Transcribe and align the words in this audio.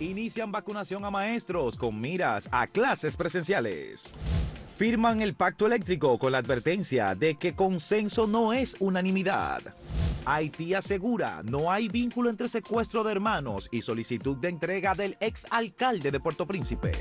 Inician 0.00 0.52
vacunación 0.52 1.04
a 1.04 1.10
maestros 1.10 1.76
con 1.76 2.00
miras 2.00 2.48
a 2.52 2.68
clases 2.68 3.16
presenciales. 3.16 4.12
Firman 4.76 5.20
el 5.22 5.34
pacto 5.34 5.66
eléctrico 5.66 6.20
con 6.20 6.30
la 6.30 6.38
advertencia 6.38 7.16
de 7.16 7.34
que 7.34 7.56
consenso 7.56 8.28
no 8.28 8.52
es 8.52 8.76
unanimidad. 8.78 9.60
Haití 10.24 10.74
asegura 10.74 11.42
no 11.42 11.72
hay 11.72 11.88
vínculo 11.88 12.30
entre 12.30 12.48
secuestro 12.48 13.02
de 13.02 13.10
hermanos 13.10 13.68
y 13.72 13.82
solicitud 13.82 14.36
de 14.36 14.50
entrega 14.50 14.94
del 14.94 15.16
ex 15.18 15.48
alcalde 15.50 16.12
de 16.12 16.20
Puerto 16.20 16.46
Príncipe. 16.46 16.92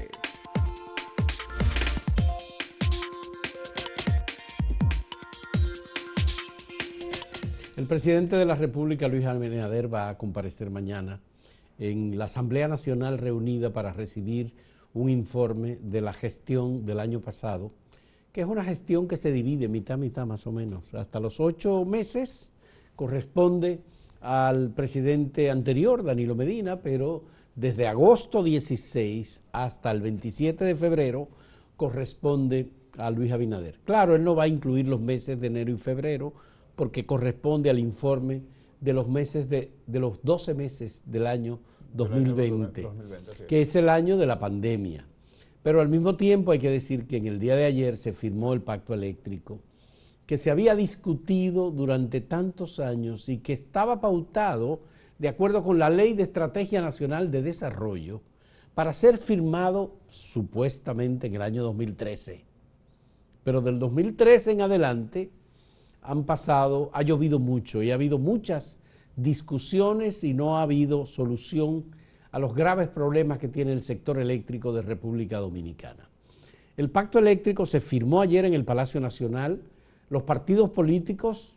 El 7.75 7.85
presidente 7.85 8.37
de 8.37 8.45
la 8.45 8.55
República, 8.55 9.07
Luis 9.07 9.23
Abinader, 9.23 9.93
va 9.93 10.09
a 10.09 10.17
comparecer 10.17 10.71
mañana 10.71 11.19
en 11.79 12.17
la 12.17 12.25
Asamblea 12.25 12.67
Nacional 12.67 13.17
reunida 13.17 13.71
para 13.71 13.93
recibir 13.93 14.53
un 14.93 15.09
informe 15.09 15.77
de 15.81 16.01
la 16.01 16.13
gestión 16.13 16.85
del 16.85 16.99
año 16.99 17.21
pasado, 17.21 17.71
que 18.31 18.41
es 18.41 18.47
una 18.47 18.63
gestión 18.63 19.07
que 19.07 19.17
se 19.17 19.31
divide 19.31 19.67
mitad, 19.67 19.97
mitad 19.97 20.25
más 20.25 20.47
o 20.47 20.51
menos. 20.51 20.93
Hasta 20.93 21.19
los 21.19 21.39
ocho 21.39 21.85
meses 21.85 22.53
corresponde 22.95 23.79
al 24.21 24.71
presidente 24.71 25.51
anterior, 25.51 26.03
Danilo 26.03 26.35
Medina, 26.35 26.81
pero 26.81 27.23
desde 27.55 27.87
agosto 27.87 28.43
16 28.43 29.43
hasta 29.51 29.91
el 29.91 30.01
27 30.01 30.65
de 30.65 30.75
febrero 30.75 31.27
corresponde 31.75 32.69
a 32.97 33.11
Luis 33.11 33.31
Abinader. 33.31 33.79
Claro, 33.85 34.15
él 34.15 34.23
no 34.23 34.35
va 34.35 34.43
a 34.43 34.47
incluir 34.47 34.87
los 34.87 34.99
meses 34.99 35.39
de 35.39 35.47
enero 35.47 35.71
y 35.71 35.77
febrero 35.77 36.33
porque 36.75 37.05
corresponde 37.05 37.69
al 37.69 37.79
informe 37.79 38.41
de 38.79 38.93
los 38.93 39.07
meses 39.07 39.49
de, 39.49 39.71
de 39.85 39.99
los 39.99 40.21
12 40.23 40.53
meses 40.53 41.03
del 41.05 41.27
año 41.27 41.59
2020, 41.93 42.87
que 43.47 43.61
es 43.61 43.75
el 43.75 43.89
año 43.89 44.17
de 44.17 44.27
la 44.27 44.39
pandemia. 44.39 45.05
Pero 45.63 45.81
al 45.81 45.89
mismo 45.89 46.15
tiempo 46.15 46.51
hay 46.51 46.59
que 46.59 46.69
decir 46.69 47.07
que 47.07 47.17
en 47.17 47.27
el 47.27 47.39
día 47.39 47.55
de 47.55 47.65
ayer 47.65 47.97
se 47.97 48.13
firmó 48.13 48.53
el 48.53 48.61
pacto 48.61 48.93
eléctrico, 48.93 49.59
que 50.25 50.37
se 50.37 50.51
había 50.51 50.75
discutido 50.75 51.71
durante 51.71 52.21
tantos 52.21 52.79
años 52.79 53.27
y 53.29 53.39
que 53.39 53.53
estaba 53.53 53.99
pautado 53.99 54.81
de 55.19 55.27
acuerdo 55.27 55.63
con 55.63 55.79
la 55.79 55.89
Ley 55.89 56.13
de 56.13 56.23
Estrategia 56.23 56.81
Nacional 56.81 57.31
de 57.31 57.41
Desarrollo 57.41 58.21
para 58.75 58.93
ser 58.93 59.17
firmado 59.17 59.95
supuestamente 60.09 61.27
en 61.27 61.35
el 61.35 61.41
año 61.41 61.63
2013. 61.63 62.45
Pero 63.43 63.61
del 63.61 63.79
2013 63.79 64.51
en 64.51 64.61
adelante 64.61 65.31
han 66.07 66.23
pasado, 66.23 66.89
ha 66.93 67.01
llovido 67.01 67.37
mucho 67.37 67.83
y 67.83 67.91
ha 67.91 67.95
habido 67.95 68.17
muchas 68.17 68.79
discusiones 69.17 70.23
y 70.23 70.33
no 70.33 70.57
ha 70.57 70.61
habido 70.61 71.05
solución 71.05 71.83
a 72.31 72.39
los 72.39 72.55
graves 72.55 72.87
problemas 72.87 73.39
que 73.39 73.49
tiene 73.49 73.73
el 73.73 73.81
sector 73.81 74.17
eléctrico 74.17 74.71
de 74.71 74.83
República 74.83 75.39
Dominicana. 75.39 76.09
El 76.77 76.89
pacto 76.89 77.19
eléctrico 77.19 77.65
se 77.65 77.81
firmó 77.81 78.21
ayer 78.21 78.45
en 78.45 78.53
el 78.53 78.63
Palacio 78.63 79.01
Nacional, 79.01 79.61
los 80.09 80.23
partidos 80.23 80.69
políticos 80.69 81.55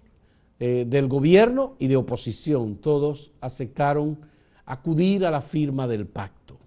eh, 0.59 0.85
del 0.89 1.07
gobierno 1.07 1.77
y 1.79 1.87
de 1.87 1.97
oposición, 1.97 2.77
todos 2.77 3.31
aceptaron 3.41 4.19
acudir 4.67 5.25
a 5.25 5.31
la 5.31 5.43
firma 5.43 5.87
del 5.87 6.07
pacto. 6.07 6.59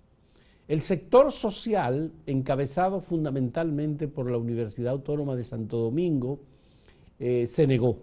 El 0.69 0.81
sector 0.81 1.33
social, 1.33 2.13
encabezado 2.25 3.01
fundamentalmente 3.01 4.07
por 4.07 4.31
la 4.31 4.37
Universidad 4.37 4.93
Autónoma 4.93 5.35
de 5.35 5.43
Santo 5.43 5.77
Domingo, 5.77 6.39
eh, 7.25 7.47
se 7.47 7.65
negó 7.65 7.99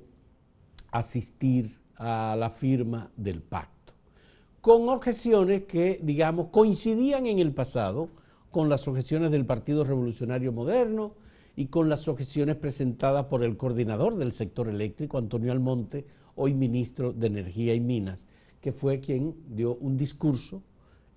a 0.90 1.00
asistir 1.00 1.76
a 1.96 2.34
la 2.38 2.48
firma 2.48 3.10
del 3.18 3.42
pacto, 3.42 3.92
con 4.62 4.88
objeciones 4.88 5.64
que, 5.64 6.00
digamos, 6.02 6.48
coincidían 6.48 7.26
en 7.26 7.38
el 7.38 7.52
pasado 7.52 8.08
con 8.50 8.70
las 8.70 8.88
objeciones 8.88 9.30
del 9.30 9.44
Partido 9.44 9.84
Revolucionario 9.84 10.52
Moderno 10.52 11.12
y 11.54 11.66
con 11.66 11.90
las 11.90 12.08
objeciones 12.08 12.56
presentadas 12.56 13.26
por 13.26 13.44
el 13.44 13.58
coordinador 13.58 14.16
del 14.16 14.32
sector 14.32 14.70
eléctrico, 14.70 15.18
Antonio 15.18 15.52
Almonte, 15.52 16.06
hoy 16.34 16.54
ministro 16.54 17.12
de 17.12 17.26
Energía 17.26 17.74
y 17.74 17.80
Minas, 17.80 18.26
que 18.62 18.72
fue 18.72 19.00
quien 19.00 19.34
dio 19.50 19.74
un 19.82 19.98
discurso 19.98 20.62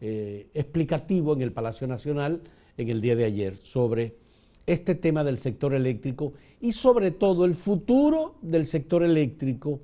eh, 0.01 0.49
explicativo 0.53 1.31
en 1.31 1.41
el 1.41 1.53
Palacio 1.53 1.87
Nacional 1.87 2.41
en 2.75 2.89
el 2.89 2.99
día 2.99 3.15
de 3.15 3.23
ayer 3.23 3.55
sobre 3.55 4.17
este 4.65 4.95
tema 4.95 5.23
del 5.23 5.37
sector 5.37 5.73
eléctrico 5.73 6.33
y 6.61 6.71
sobre 6.71 7.11
todo 7.11 7.45
el 7.45 7.55
futuro 7.55 8.35
del 8.41 8.65
sector 8.65 9.03
eléctrico 9.03 9.81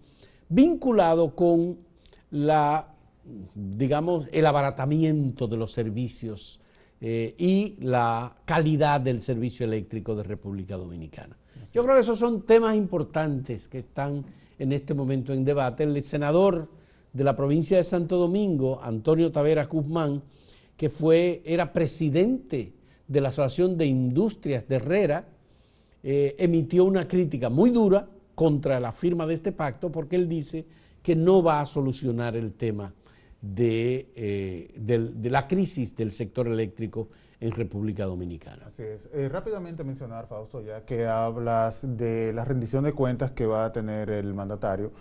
vinculado 0.47 1.35
con 1.35 1.77
la, 2.31 2.93
digamos, 3.53 4.27
el 4.31 4.45
abaratamiento 4.45 5.47
de 5.47 5.57
los 5.57 5.71
servicios 5.71 6.59
eh, 7.01 7.35
y 7.37 7.75
la 7.81 8.35
calidad 8.45 9.01
del 9.01 9.19
servicio 9.19 9.65
eléctrico 9.65 10.15
de 10.15 10.23
República 10.23 10.77
Dominicana. 10.77 11.37
Yo 11.73 11.83
creo 11.83 11.95
que 11.95 12.01
esos 12.01 12.19
son 12.19 12.43
temas 12.43 12.75
importantes 12.75 13.67
que 13.67 13.79
están 13.79 14.25
en 14.57 14.71
este 14.71 14.93
momento 14.93 15.33
en 15.33 15.45
debate. 15.45 15.83
El 15.83 16.01
senador 16.03 16.67
de 17.13 17.23
la 17.23 17.35
provincia 17.35 17.77
de 17.77 17.83
Santo 17.83 18.17
Domingo, 18.17 18.79
Antonio 18.81 19.31
Tavera 19.31 19.65
Guzmán, 19.65 20.23
que 20.75 20.89
fue, 20.89 21.41
era 21.45 21.73
presidente 21.73 22.73
de 23.09 23.21
la 23.21 23.29
Asociación 23.29 23.77
de 23.77 23.87
Industrias 23.87 24.67
de 24.67 24.75
Herrera, 24.77 25.25
eh, 26.03 26.35
emitió 26.37 26.85
una 26.85 27.07
crítica 27.07 27.49
muy 27.49 27.71
dura 27.71 28.07
contra 28.35 28.79
la 28.79 28.93
firma 28.93 29.27
de 29.27 29.33
este 29.33 29.51
pacto 29.51 29.91
porque 29.91 30.15
él 30.15 30.29
dice 30.29 30.65
que 31.03 31.15
no 31.15 31.43
va 31.43 31.59
a 31.59 31.65
solucionar 31.65 32.37
el 32.37 32.53
tema 32.53 32.93
de, 33.41 34.11
eh, 34.15 34.73
de, 34.77 35.29
la 35.29 35.47
crisis 35.47 35.95
del 35.95 36.11
sector 36.11 36.47
eléctrico 36.47 37.09
en 37.39 37.51
República 37.51 38.05
Dominicana. 38.05 38.65
Así 38.67 38.83
es. 38.83 39.09
Eh, 39.11 39.27
rápidamente 39.27 39.83
mencionar, 39.83 40.27
Fausto, 40.27 40.61
ya 40.61 40.85
que 40.85 41.07
hablas 41.07 41.85
de 41.97 42.31
la 42.31 42.45
rendición 42.45 42.83
de 42.83 42.93
cuentas 42.93 43.31
que 43.31 43.45
va 43.45 43.65
a 43.65 43.71
tener 43.71 44.09
el 44.09 44.33
mandatario. 44.33 44.91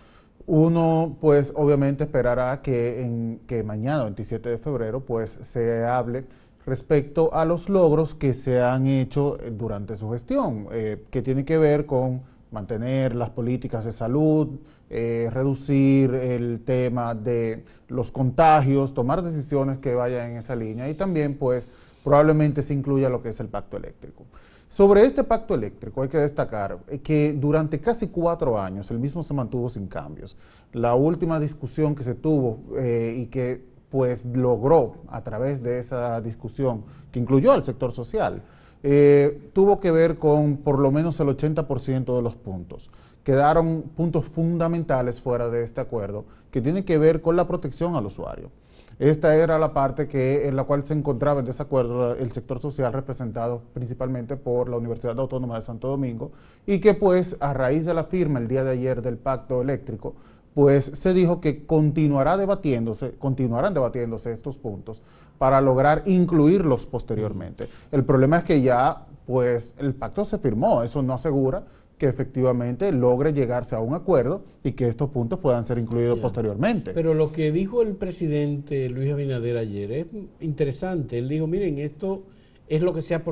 Uno, 0.47 1.19
pues, 1.21 1.53
obviamente 1.55 2.05
esperará 2.05 2.63
que, 2.63 3.03
en, 3.03 3.41
que 3.47 3.63
mañana, 3.63 4.05
27 4.05 4.49
de 4.49 4.59
febrero, 4.59 5.05
pues, 5.05 5.33
se 5.43 5.85
hable 5.85 6.25
respecto 6.67 7.33
a 7.35 7.45
los 7.45 7.69
logros 7.69 8.15
que 8.15 8.35
se 8.35 8.61
han 8.61 8.87
hecho 8.87 9.39
durante 9.53 9.97
su 9.97 10.11
gestión, 10.11 10.69
eh, 10.73 11.05
que 11.11 11.23
tiene 11.23 11.45
que 11.45 11.59
ver 11.59 11.87
con 11.87 12.23
mantener 12.51 13.15
las 13.15 13.31
políticas 13.31 13.85
de 13.85 13.93
salud, 13.93 14.49
eh, 14.91 15.29
reducir 15.33 16.15
el 16.15 16.61
tema 16.65 17.15
de 17.15 17.65
los 17.89 18.11
contagios, 18.11 18.95
tomar 18.95 19.23
decisiones 19.23 19.79
que 19.79 19.95
vayan 19.95 20.31
en 20.31 20.37
esa 20.39 20.57
línea 20.57 20.89
y 20.89 20.95
también 20.95 21.37
pues 21.37 21.69
probablemente 22.03 22.63
se 22.63 22.73
incluya 22.73 23.09
lo 23.09 23.23
que 23.23 23.31
es 23.31 23.41
el 23.41 23.49
pacto 23.49 23.77
eléctrico. 23.77 24.25
Sobre 24.69 25.05
este 25.05 25.25
pacto 25.25 25.55
eléctrico 25.55 26.03
hay 26.03 26.09
que 26.09 26.19
destacar 26.19 26.79
que 27.03 27.33
durante 27.33 27.81
casi 27.81 28.09
cuatro 28.09 28.61
años 28.61 28.91
el 28.91 28.99
mismo 28.99 29.23
se 29.23 29.33
mantuvo 29.33 29.69
sin 29.69 29.87
cambios. 29.87 30.37
La 30.73 30.95
última 30.95 31.41
discusión 31.41 31.95
que 31.95 32.05
se 32.05 32.15
tuvo 32.15 32.61
eh, 32.77 33.17
y 33.19 33.27
que 33.27 33.63
pues 33.91 34.25
logró 34.25 34.97
a 35.09 35.23
través 35.23 35.63
de 35.63 35.79
esa 35.79 36.21
discusión 36.21 36.85
que 37.11 37.19
incluyó 37.19 37.53
al 37.53 37.63
sector 37.63 37.93
social, 37.93 38.43
eh, 38.83 39.51
tuvo 39.53 39.81
que 39.81 39.91
ver 39.91 40.19
con 40.19 40.59
por 40.59 40.79
lo 40.79 40.91
menos 40.93 41.19
el 41.21 41.29
80% 41.29 42.17
de 42.17 42.23
los 42.23 42.37
puntos. 42.37 42.91
Quedaron 43.25 43.83
puntos 43.97 44.27
fundamentales 44.27 45.21
fuera 45.21 45.49
de 45.49 45.63
este 45.65 45.81
acuerdo 45.81 46.25
que 46.51 46.61
tienen 46.61 46.85
que 46.85 46.99
ver 46.99 47.21
con 47.21 47.37
la 47.37 47.47
protección 47.47 47.97
al 47.97 48.07
usuario. 48.07 48.51
Esta 48.99 49.37
era 49.37 49.61
la 49.61 49.73
parte 49.73 50.09
que, 50.09 50.49
en 50.49 50.57
la 50.57 50.65
cual 50.65 50.85
se 50.85 50.93
encontraba 50.93 51.39
en 51.39 51.47
desacuerdo 51.47 52.15
el 52.15 52.33
sector 52.33 52.59
social 52.59 52.93
representado 52.93 53.63
principalmente 53.73 54.37
por 54.37 54.69
la 54.69 54.77
Universidad 54.77 55.19
Autónoma 55.21 55.55
de 55.55 55.63
Santo 55.63 55.87
Domingo 55.87 56.33
y 56.67 56.81
que 56.81 56.95
pues 56.95 57.37
a 57.39 57.53
raíz 57.53 57.85
de 57.85 57.95
la 57.95 58.05
firma 58.05 58.41
el 58.41 58.49
día 58.49 58.65
de 58.65 58.73
ayer 58.73 59.01
del 59.01 59.17
pacto 59.17 59.63
eléctrico 59.63 60.15
pues 60.59 60.87
se 60.87 61.15
dijo 61.15 61.41
que 61.41 61.65
continuará 61.67 62.37
debatiéndose, 62.37 63.13
continuarán 63.13 63.75
debatiéndose 63.75 64.33
estos 64.33 64.59
puntos 64.59 65.01
para 65.39 65.61
lograr 65.61 66.03
incluirlos 66.07 66.85
posteriormente. 66.85 67.69
El 67.93 68.03
problema 68.03 68.39
es 68.39 68.43
que 68.43 68.61
ya, 68.61 69.07
pues, 69.25 69.73
el 69.79 69.95
pacto 69.95 70.25
se 70.25 70.37
firmó, 70.39 70.83
eso 70.83 71.01
no 71.01 71.13
asegura 71.13 71.63
que 71.97 72.09
efectivamente 72.09 72.91
logre 72.91 73.33
llegarse 73.33 73.77
a 73.77 73.79
un 73.79 73.95
acuerdo 73.95 74.43
y 74.65 74.73
que 74.73 74.89
estos 74.89 75.11
puntos 75.11 75.39
puedan 75.39 75.65
ser 75.65 75.79
incluidos 75.79 76.19
posteriormente. 76.19 76.91
Pero 76.93 77.15
lo 77.15 77.31
que 77.31 77.53
dijo 77.53 77.81
el 77.81 77.95
presidente 77.95 78.89
Luis 78.89 79.13
Abinader 79.13 79.59
ayer 79.59 79.93
es 79.93 80.07
interesante. 80.41 81.19
Él 81.19 81.29
dijo, 81.29 81.47
miren, 81.47 81.79
esto 81.79 82.25
es 82.69 82.83
lo 82.83 82.93
que 82.93 83.03
se 83.03 83.15
ha 83.15 83.23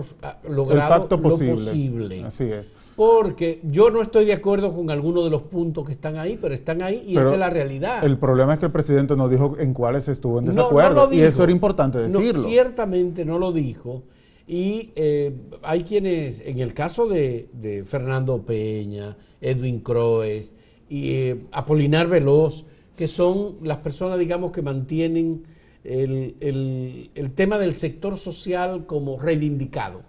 logrado 0.48 1.08
lo 1.10 1.22
posible. 1.22 2.24
Así 2.24 2.44
es. 2.44 2.72
Porque 2.94 3.60
yo 3.64 3.90
no 3.90 4.00
estoy 4.00 4.24
de 4.24 4.32
acuerdo 4.32 4.74
con 4.74 4.90
algunos 4.90 5.24
de 5.24 5.30
los 5.30 5.42
puntos 5.42 5.84
que 5.84 5.92
están 5.92 6.16
ahí, 6.16 6.38
pero 6.40 6.54
están 6.54 6.82
ahí 6.82 7.04
y 7.06 7.16
esa 7.16 7.34
es 7.34 7.38
la 7.38 7.50
realidad. 7.50 8.04
El 8.04 8.18
problema 8.18 8.54
es 8.54 8.58
que 8.58 8.66
el 8.66 8.72
presidente 8.72 9.14
no 9.16 9.28
dijo 9.28 9.56
en 9.58 9.74
cuáles 9.74 10.08
estuvo 10.08 10.38
en 10.38 10.46
desacuerdo 10.46 11.12
y 11.12 11.20
eso 11.20 11.42
era 11.42 11.52
importante 11.52 11.98
decirlo. 11.98 12.42
ciertamente 12.42 13.24
no 13.24 13.38
lo 13.38 13.52
dijo. 13.52 14.02
Y 14.48 14.92
eh, 14.94 15.34
hay 15.62 15.82
quienes, 15.82 16.40
en 16.40 16.60
el 16.60 16.72
caso 16.72 17.06
de, 17.08 17.84
Fernando 17.86 18.42
Peña, 18.42 19.16
Edwin 19.40 19.80
Croes 19.80 20.54
y 20.88 21.10
eh, 21.10 21.40
Apolinar 21.50 22.06
Veloz, 22.06 22.64
que 22.96 23.08
son 23.08 23.56
las 23.62 23.78
personas, 23.78 24.18
digamos, 24.18 24.52
que 24.52 24.62
mantienen 24.62 25.44
el, 25.86 27.10
el 27.14 27.32
tema 27.32 27.58
del 27.58 27.74
sector 27.74 28.16
social 28.16 28.86
como 28.86 29.18
reivindicado. 29.18 30.02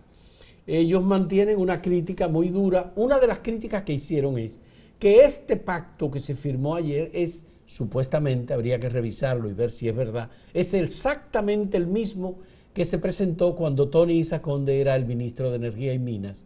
Ellos 0.66 1.04
mantienen 1.04 1.58
una 1.58 1.82
crítica 1.82 2.28
muy 2.28 2.50
dura. 2.50 2.92
Una 2.96 3.20
de 3.20 3.28
las 3.28 3.40
críticas 3.40 3.84
que 3.84 3.94
hicieron 3.94 4.38
es 4.38 4.60
que 5.00 5.24
este 5.24 5.56
pacto 5.56 6.12
que 6.12 6.20
se 6.20 6.36
firmó 6.36 6.76
ayer 6.76 7.10
es 7.14 7.46
supuestamente, 7.66 8.54
habría 8.54 8.80
que 8.80 8.90
revisarlo 8.90 9.50
y 9.50 9.54
ver 9.54 9.72
si 9.72 9.88
es 9.88 9.96
verdad, 9.96 10.30
es 10.54 10.74
exactamente 10.74 11.78
el 11.78 11.86
mismo 11.86 12.40
que 12.74 12.86
se 12.86 12.98
presentó 12.98 13.56
cuando 13.56 13.90
Tony 13.90 14.14
Isaconde 14.14 14.80
era 14.80 14.96
el 14.96 15.06
ministro 15.06 15.50
de 15.50 15.58
Energía 15.58 15.94
y 15.94 16.00
Minas. 16.00 16.44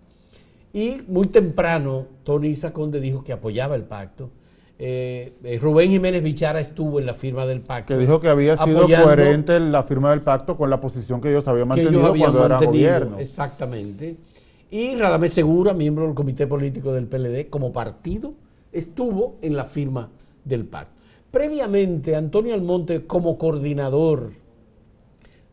Y 0.73 1.01
muy 1.07 1.27
temprano 1.27 2.07
Tony 2.23 2.49
Isaconde 2.49 2.99
dijo 2.99 3.23
que 3.23 3.33
apoyaba 3.33 3.75
el 3.75 3.83
pacto. 3.83 4.29
Eh, 4.83 5.33
eh, 5.43 5.59
Rubén 5.61 5.91
Jiménez 5.91 6.23
Bichara 6.23 6.59
estuvo 6.59 6.99
en 6.99 7.05
la 7.05 7.13
firma 7.13 7.45
del 7.45 7.61
pacto. 7.61 7.93
Que 7.93 7.99
dijo 7.99 8.19
que 8.19 8.29
había 8.29 8.57
sido 8.57 8.87
coherente 8.87 9.59
la 9.59 9.83
firma 9.83 10.09
del 10.09 10.21
pacto 10.21 10.57
con 10.57 10.71
la 10.71 10.81
posición 10.81 11.21
que 11.21 11.29
ellos 11.29 11.47
habían 11.47 11.67
mantenido 11.67 12.11
cuando 12.17 12.43
era 12.43 12.57
gobierno. 12.57 13.19
Exactamente. 13.19 14.17
Y 14.71 14.95
Radamés 14.95 15.33
Segura, 15.33 15.75
miembro 15.75 16.07
del 16.07 16.15
comité 16.15 16.47
político 16.47 16.93
del 16.93 17.05
PLD, 17.05 17.47
como 17.51 17.71
partido, 17.71 18.33
estuvo 18.71 19.35
en 19.43 19.55
la 19.55 19.65
firma 19.65 20.09
del 20.43 20.65
pacto. 20.65 20.99
Previamente, 21.29 22.15
Antonio 22.15 22.55
Almonte, 22.55 23.05
como 23.05 23.37
coordinador 23.37 24.31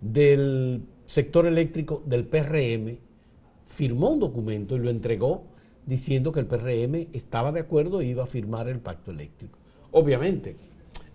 del 0.01 0.85
sector 1.05 1.45
eléctrico 1.45 2.03
del 2.07 2.25
PRM, 2.25 2.97
firmó 3.67 4.09
un 4.09 4.21
documento 4.21 4.75
y 4.75 4.79
lo 4.79 4.89
entregó 4.89 5.43
diciendo 5.89 6.33
que 6.33 6.41
el 6.41 6.47
PRM 6.47 7.09
estaba 7.15 7.51
de 7.51 7.61
acuerdo 7.61 8.03
e 8.03 8.07
iba 8.07 8.23
a 8.23 8.27
firmar 8.27 8.69
el 8.69 8.79
pacto 8.79 9.11
eléctrico. 9.11 9.59
Obviamente, 9.93 10.55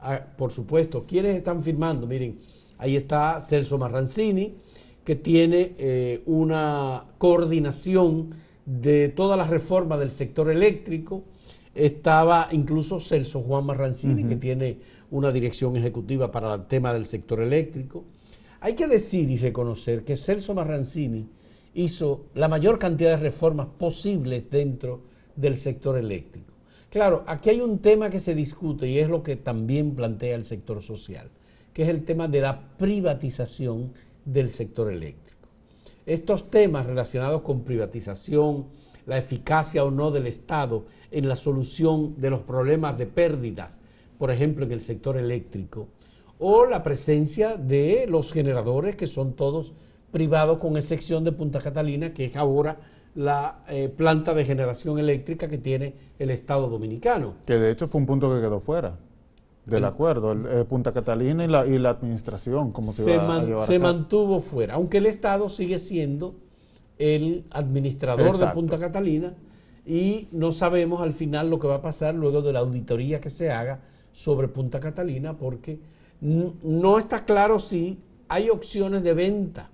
ah, 0.01 0.19
por 0.35 0.51
supuesto, 0.51 1.05
¿quiénes 1.07 1.35
están 1.35 1.61
firmando? 1.61 2.07
Miren, 2.07 2.39
ahí 2.79 2.97
está 2.97 3.39
Celso 3.39 3.77
Marrancini, 3.77 4.55
que 5.05 5.15
tiene 5.15 5.75
eh, 5.77 6.23
una 6.25 7.05
coordinación 7.19 8.33
de 8.65 9.09
todas 9.09 9.37
las 9.37 9.51
reformas 9.51 9.99
del 9.99 10.09
sector 10.09 10.49
eléctrico. 10.49 11.23
Estaba 11.75 12.47
incluso 12.51 12.99
Celso 12.99 13.41
Juan 13.41 13.67
Marrancini, 13.67 14.23
que 14.23 14.37
tiene 14.37 14.77
una 15.11 15.31
dirección 15.31 15.75
ejecutiva 15.75 16.31
para 16.31 16.55
el 16.55 16.65
tema 16.65 16.91
del 16.93 17.05
sector 17.05 17.41
eléctrico. 17.41 18.05
Hay 18.59 18.73
que 18.73 18.87
decir 18.87 19.29
y 19.29 19.37
reconocer 19.37 20.03
que 20.03 20.17
Celso 20.17 20.55
Marrancini 20.55 21.27
hizo 21.73 22.25
la 22.35 22.47
mayor 22.47 22.79
cantidad 22.79 23.11
de 23.11 23.23
reformas 23.23 23.67
posibles 23.77 24.49
dentro 24.49 25.01
del 25.35 25.57
sector 25.57 25.97
eléctrico. 25.97 26.53
Claro, 26.89 27.23
aquí 27.25 27.49
hay 27.49 27.61
un 27.61 27.79
tema 27.79 28.09
que 28.09 28.19
se 28.19 28.35
discute 28.35 28.87
y 28.87 28.99
es 28.99 29.09
lo 29.09 29.23
que 29.23 29.35
también 29.35 29.95
plantea 29.95 30.35
el 30.35 30.43
sector 30.43 30.81
social, 30.81 31.29
que 31.73 31.83
es 31.83 31.89
el 31.89 32.05
tema 32.05 32.27
de 32.27 32.41
la 32.41 32.77
privatización 32.77 33.93
del 34.25 34.49
sector 34.49 34.91
eléctrico. 34.91 35.47
Estos 36.05 36.51
temas 36.51 36.85
relacionados 36.85 37.41
con 37.41 37.63
privatización, 37.63 38.67
la 39.05 39.17
eficacia 39.17 39.83
o 39.83 39.89
no 39.89 40.11
del 40.11 40.27
Estado 40.27 40.85
en 41.11 41.27
la 41.27 41.35
solución 41.35 42.19
de 42.21 42.29
los 42.29 42.41
problemas 42.41 42.97
de 42.97 43.07
pérdidas, 43.07 43.79
por 44.19 44.29
ejemplo, 44.29 44.65
en 44.65 44.71
el 44.71 44.81
sector 44.81 45.17
eléctrico, 45.17 45.87
o 46.39 46.65
la 46.65 46.83
presencia 46.83 47.57
de 47.57 48.05
los 48.07 48.31
generadores 48.31 48.95
que 48.95 49.07
son 49.07 49.33
todos 49.33 49.73
privados 50.13 50.59
con 50.59 50.77
excepción 50.77 51.25
de 51.25 51.33
Punta 51.33 51.59
Catalina, 51.59 52.13
que 52.13 52.25
es 52.25 52.35
ahora 52.37 52.77
la 53.15 53.63
eh, 53.67 53.89
planta 53.89 54.33
de 54.33 54.45
generación 54.45 54.99
eléctrica 54.99 55.49
que 55.49 55.57
tiene 55.57 55.95
el 56.19 56.29
Estado 56.29 56.69
dominicano. 56.69 57.33
Que 57.45 57.55
de 57.55 57.71
hecho 57.71 57.87
fue 57.87 57.99
un 57.99 58.07
punto 58.07 58.33
que 58.33 58.39
quedó 58.39 58.61
fuera 58.61 58.95
del 59.65 59.85
acuerdo, 59.85 60.33
eh, 60.33 60.65
Punta 60.65 60.91
Catalina 60.91 61.45
y 61.45 61.47
la, 61.47 61.65
y 61.65 61.79
la 61.79 61.89
administración, 61.89 62.71
como 62.71 62.91
se, 62.91 63.03
se, 63.03 63.19
se 63.65 63.79
mantuvo 63.79 64.41
fuera, 64.41 64.75
aunque 64.75 64.97
el 64.97 65.05
Estado 65.05 65.47
sigue 65.49 65.79
siendo 65.79 66.35
el 66.97 67.45
administrador 67.49 68.37
de 68.37 68.47
Punta 68.47 68.77
Catalina 68.77 69.33
y 69.85 70.27
no 70.31 70.51
sabemos 70.51 71.01
al 71.01 71.13
final 71.13 71.49
lo 71.49 71.59
que 71.59 71.67
va 71.67 71.75
a 71.75 71.81
pasar 71.81 72.13
luego 72.13 72.41
de 72.41 72.53
la 72.53 72.59
auditoría 72.59 73.19
que 73.19 73.29
se 73.29 73.51
haga 73.51 73.79
sobre 74.11 74.47
Punta 74.47 74.79
Catalina, 74.79 75.37
porque 75.37 75.79
no 76.21 76.99
está 76.99 77.25
claro 77.25 77.57
si 77.57 77.99
hay 78.27 78.49
opciones 78.49 79.01
de 79.03 79.13
venta 79.13 79.69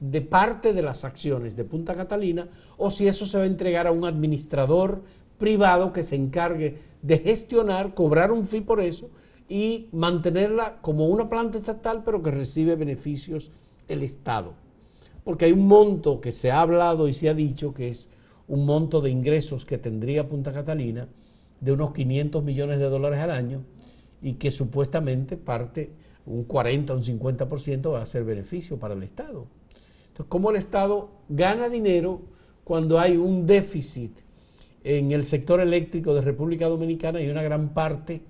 de 0.00 0.20
parte 0.20 0.72
de 0.72 0.82
las 0.82 1.04
acciones 1.04 1.56
de 1.56 1.64
Punta 1.64 1.94
Catalina 1.94 2.48
o 2.76 2.90
si 2.90 3.08
eso 3.08 3.26
se 3.26 3.38
va 3.38 3.44
a 3.44 3.48
entregar 3.48 3.86
a 3.86 3.92
un 3.92 4.04
administrador 4.04 5.02
privado 5.38 5.92
que 5.92 6.02
se 6.02 6.16
encargue 6.16 6.78
de 7.02 7.18
gestionar, 7.18 7.94
cobrar 7.94 8.32
un 8.32 8.46
fee 8.46 8.60
por 8.60 8.80
eso 8.80 9.10
y 9.48 9.88
mantenerla 9.92 10.78
como 10.82 11.06
una 11.06 11.28
planta 11.28 11.58
estatal, 11.58 12.02
pero 12.04 12.22
que 12.22 12.30
recibe 12.30 12.76
beneficios 12.76 13.50
el 13.88 14.02
Estado. 14.02 14.54
Porque 15.24 15.46
hay 15.46 15.52
un 15.52 15.66
monto 15.66 16.20
que 16.20 16.32
se 16.32 16.50
ha 16.50 16.60
hablado 16.60 17.08
y 17.08 17.12
se 17.12 17.28
ha 17.28 17.34
dicho 17.34 17.72
que 17.74 17.88
es 17.88 18.08
un 18.46 18.64
monto 18.64 19.00
de 19.00 19.10
ingresos 19.10 19.64
que 19.64 19.78
tendría 19.78 20.28
Punta 20.28 20.52
Catalina 20.52 21.08
de 21.60 21.72
unos 21.72 21.92
500 21.92 22.44
millones 22.44 22.78
de 22.78 22.88
dólares 22.88 23.20
al 23.20 23.30
año 23.30 23.62
y 24.22 24.34
que 24.34 24.50
supuestamente 24.50 25.36
parte, 25.36 25.90
un 26.26 26.44
40 26.44 26.92
o 26.92 26.96
un 26.96 27.02
50% 27.02 27.92
va 27.92 28.02
a 28.02 28.06
ser 28.06 28.24
beneficio 28.24 28.78
para 28.78 28.94
el 28.94 29.02
Estado. 29.02 29.46
Entonces, 30.18 30.30
¿cómo 30.30 30.50
el 30.50 30.56
Estado 30.56 31.10
gana 31.28 31.68
dinero 31.68 32.20
cuando 32.64 32.98
hay 32.98 33.16
un 33.16 33.46
déficit 33.46 34.18
en 34.82 35.12
el 35.12 35.24
sector 35.24 35.60
eléctrico 35.60 36.12
de 36.12 36.22
República 36.22 36.66
Dominicana 36.66 37.20
y 37.20 37.30
una 37.30 37.42
gran 37.42 37.68
parte 37.68 38.22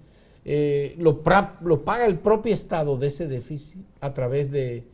eh, 0.45 0.95
lo, 0.99 1.23
paga 1.23 2.07
el 2.07 2.19
propio 2.19 2.53
Estado 2.53 2.99
de 2.99 3.07
ese 3.07 3.27
déficit 3.27 3.83
a 4.01 4.13
través 4.13 4.51
de 4.51 4.85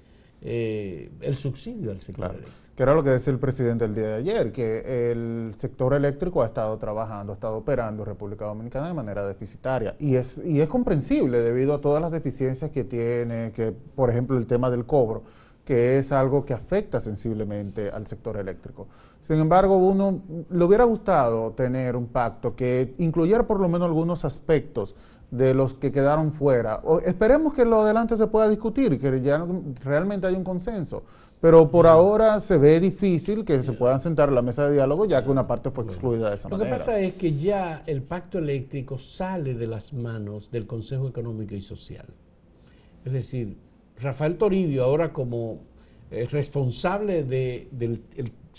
eh, 0.41 1.11
el 1.20 1.35
subsidio 1.35 1.91
al 1.91 2.00
sector 2.00 2.26
eléctrico. 2.26 2.58
Que 2.76 2.82
era 2.82 2.94
lo 2.94 3.02
que 3.02 3.11
decía 3.11 3.32
el 3.32 3.38
presidente 3.38 3.85
el 3.85 3.94
día 3.94 4.06
de 4.06 4.14
ayer, 4.14 4.52
que 4.52 5.12
el 5.12 5.55
sector 5.56 5.94
eléctrico 5.94 6.43
ha 6.43 6.47
estado 6.47 6.76
trabajando, 6.79 7.32
ha 7.32 7.35
estado 7.35 7.56
operando 7.56 8.02
en 8.02 8.06
República 8.06 8.44
Dominicana 8.47 8.88
de 8.88 8.94
manera 8.94 9.26
deficitaria. 9.26 9.94
Y 9.99 10.17
es, 10.17 10.40
y 10.44 10.61
es 10.61 10.69
comprensible 10.69 11.40
debido 11.40 11.75
a 11.75 11.81
todas 11.81 12.00
las 12.00 12.11
deficiencias 12.11 12.70
que 12.70 12.82
tiene, 12.82 13.52
que 13.52 13.73
por 13.73 14.11
ejemplo 14.11 14.37
el 14.38 14.47
tema 14.47 14.70
del 14.70 14.87
cobro 14.87 15.23
que 15.64 15.99
es 15.99 16.12
algo 16.12 16.44
que 16.44 16.52
afecta 16.52 17.00
sensiblemente 17.00 17.90
al 17.90 18.06
sector 18.06 18.37
eléctrico. 18.37 18.87
Sin 19.20 19.37
embargo, 19.38 19.78
uno 19.78 20.20
le 20.50 20.64
hubiera 20.64 20.84
gustado 20.84 21.52
tener 21.52 21.96
un 21.96 22.06
pacto 22.06 22.55
que 22.55 22.94
incluyera 22.99 23.46
por 23.46 23.58
lo 23.58 23.69
menos 23.69 23.87
algunos 23.87 24.25
aspectos 24.25 24.94
de 25.31 25.55
los 25.55 25.75
que 25.75 25.90
quedaron 25.90 26.32
fuera. 26.32 26.81
O 26.84 27.00
esperemos 27.00 27.55
que 27.55 27.64
lo 27.64 27.81
adelante 27.81 28.16
se 28.16 28.26
pueda 28.26 28.49
discutir 28.49 28.93
y 28.93 28.99
que 28.99 29.22
ya 29.22 29.44
realmente 29.82 30.26
haya 30.26 30.37
un 30.37 30.44
consenso. 30.44 31.02
Pero 31.40 31.71
por 31.71 31.87
ahora 31.87 32.40
se 32.40 32.56
ve 32.56 32.80
difícil 32.80 33.44
que 33.44 33.62
se 33.64 33.73
puedan 33.73 34.00
sentar 34.00 34.28
a 34.28 34.33
la 34.33 34.42
mesa 34.42 34.66
de 34.66 34.75
diálogo 34.75 35.04
ya 35.04 35.23
que 35.25 35.30
una 35.30 35.47
parte 35.47 35.71
fue 35.71 35.85
excluida 35.85 36.28
de 36.28 36.37
esa 36.37 36.49
manera. 36.49 36.71
Lo 36.71 36.76
que 36.76 36.78
pasa 36.78 36.99
es 37.00 37.14
que 37.14 37.35
ya 37.35 37.83
el 37.87 38.02
pacto 38.02 38.38
eléctrico 38.38 38.99
sale 38.99 39.54
de 39.54 39.66
las 39.66 39.92
manos 39.92 40.50
del 40.50 40.66
Consejo 40.66 41.09
Económico 41.09 41.54
y 41.54 41.61
Social. 41.61 42.06
Es 43.04 43.12
decir, 43.12 43.59
Rafael 44.01 44.37
Toribio, 44.37 44.85
ahora 44.85 45.13
como 45.13 45.61
eh, 46.11 46.27
responsable 46.31 47.25
del 47.25 48.01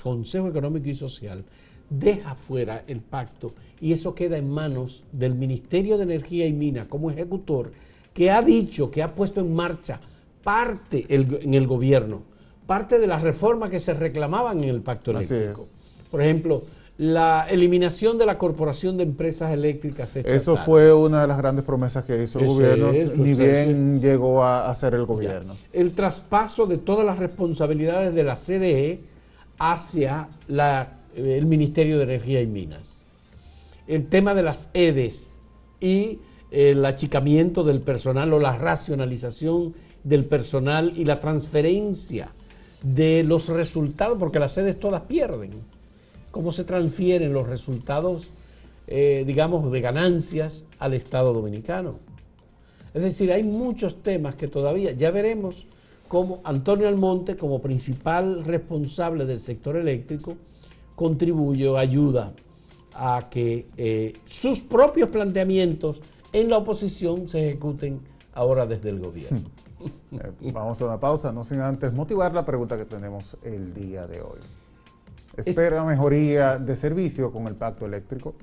Consejo 0.02 0.48
Económico 0.48 0.90
y 0.90 0.96
Social, 0.96 1.44
deja 1.90 2.36
fuera 2.36 2.84
el 2.88 3.02
pacto 3.02 3.54
y 3.80 3.92
eso 3.92 4.16
queda 4.16 4.38
en 4.38 4.50
manos 4.50 5.04
del 5.12 5.36
Ministerio 5.36 5.98
de 5.98 6.04
Energía 6.04 6.46
y 6.48 6.54
Minas 6.54 6.88
como 6.88 7.12
ejecutor, 7.12 7.72
que 8.14 8.32
ha 8.32 8.42
dicho, 8.42 8.90
que 8.90 9.04
ha 9.04 9.14
puesto 9.14 9.42
en 9.42 9.54
marcha 9.54 10.00
parte 10.44 11.06
en 11.10 11.54
el 11.54 11.68
gobierno, 11.68 12.24
parte 12.66 13.00
de 13.00 13.08
las 13.08 13.22
reformas 13.22 13.70
que 13.70 13.80
se 13.80 13.94
reclamaban 13.94 14.64
en 14.64 14.70
el 14.70 14.82
pacto 14.82 15.12
eléctrico. 15.12 15.68
Por 16.10 16.22
ejemplo, 16.22 16.64
la 16.98 17.46
eliminación 17.50 18.18
de 18.18 18.26
la 18.26 18.38
Corporación 18.38 18.96
de 18.98 19.04
Empresas 19.04 19.52
Eléctricas. 19.52 20.16
Eso 20.16 20.56
fue 20.58 20.94
una 20.94 21.22
de 21.22 21.28
las 21.28 21.38
grandes 21.38 21.66
promesas 21.66 22.06
que 22.06 22.24
hizo 22.24 22.40
el 22.40 22.48
gobierno, 22.48 22.92
ni 22.92 23.34
bien 23.34 24.00
llegó 24.00 24.44
a 24.44 24.70
hacer 24.70 24.94
el 24.94 25.06
gobierno. 25.06 25.56
El 25.74 25.94
traspaso 25.94 26.66
de 26.66 26.78
todas 26.78 27.06
las 27.06 27.20
responsabilidades 27.20 28.16
de 28.16 28.24
la 28.24 28.36
CDE 28.36 29.02
hacia 29.58 30.30
el 31.16 31.46
Ministerio 31.46 31.98
de 31.98 32.04
Energía 32.06 32.42
y 32.42 32.48
Minas. 32.48 33.04
El 33.88 34.08
tema 34.08 34.34
de 34.34 34.44
las 34.44 34.70
EDES 34.74 35.42
y 35.82 36.20
el 36.50 36.86
achicamiento 36.86 37.66
del 37.66 37.82
personal 37.82 38.32
o 38.32 38.40
la 38.40 38.58
racionalización 38.58 39.74
del 40.04 40.24
personal 40.24 40.94
y 40.96 41.04
la 41.04 41.20
transferencia 41.20 42.30
de 42.82 43.24
los 43.24 43.50
resultados, 43.50 44.18
porque 44.18 44.40
las 44.40 44.58
EDES 44.58 44.80
todas 44.80 45.02
pierden 45.02 45.75
cómo 46.36 46.52
se 46.52 46.66
transfieren 46.66 47.32
los 47.32 47.48
resultados, 47.48 48.28
eh, 48.88 49.24
digamos, 49.26 49.72
de 49.72 49.80
ganancias 49.80 50.66
al 50.80 50.94
Estado 50.94 51.32
dominicano. 51.32 52.00
Es 52.94 53.04
decir, 53.04 53.32
hay 53.32 53.42
muchos 53.42 54.04
temas 54.04 54.36
que 54.36 54.50
todavía, 54.50 54.92
ya 54.92 55.12
veremos 55.12 55.66
cómo 56.10 56.42
Antonio 56.44 56.90
Almonte, 56.90 57.38
como 57.38 57.60
principal 57.60 58.44
responsable 58.44 59.26
del 59.26 59.40
sector 59.40 59.78
eléctrico, 59.78 60.36
contribuye 60.98 61.70
o 61.70 61.78
ayuda 61.78 62.34
a 62.94 63.30
que 63.32 63.68
eh, 63.78 64.12
sus 64.26 64.60
propios 64.60 65.12
planteamientos 65.12 66.02
en 66.34 66.50
la 66.50 66.58
oposición 66.58 67.30
se 67.30 67.48
ejecuten 67.48 68.00
ahora 68.34 68.66
desde 68.66 68.90
el 68.90 69.00
gobierno. 69.00 69.40
Eh, 70.12 70.52
vamos 70.52 70.82
a 70.82 70.86
una 70.86 71.00
pausa, 71.00 71.32
no 71.32 71.44
sin 71.44 71.60
antes 71.60 71.94
motivar 71.94 72.34
la 72.34 72.44
pregunta 72.44 72.76
que 72.76 72.86
tenemos 72.86 73.38
el 73.44 73.72
día 73.74 74.08
de 74.08 74.20
hoy. 74.22 74.40
¿Espera 75.38 75.84
mejoría 75.84 76.58
de 76.58 76.76
servicio 76.76 77.32
con 77.32 77.48
el 77.48 77.56
pacto 77.56 77.86
eléctrico? 77.86 78.36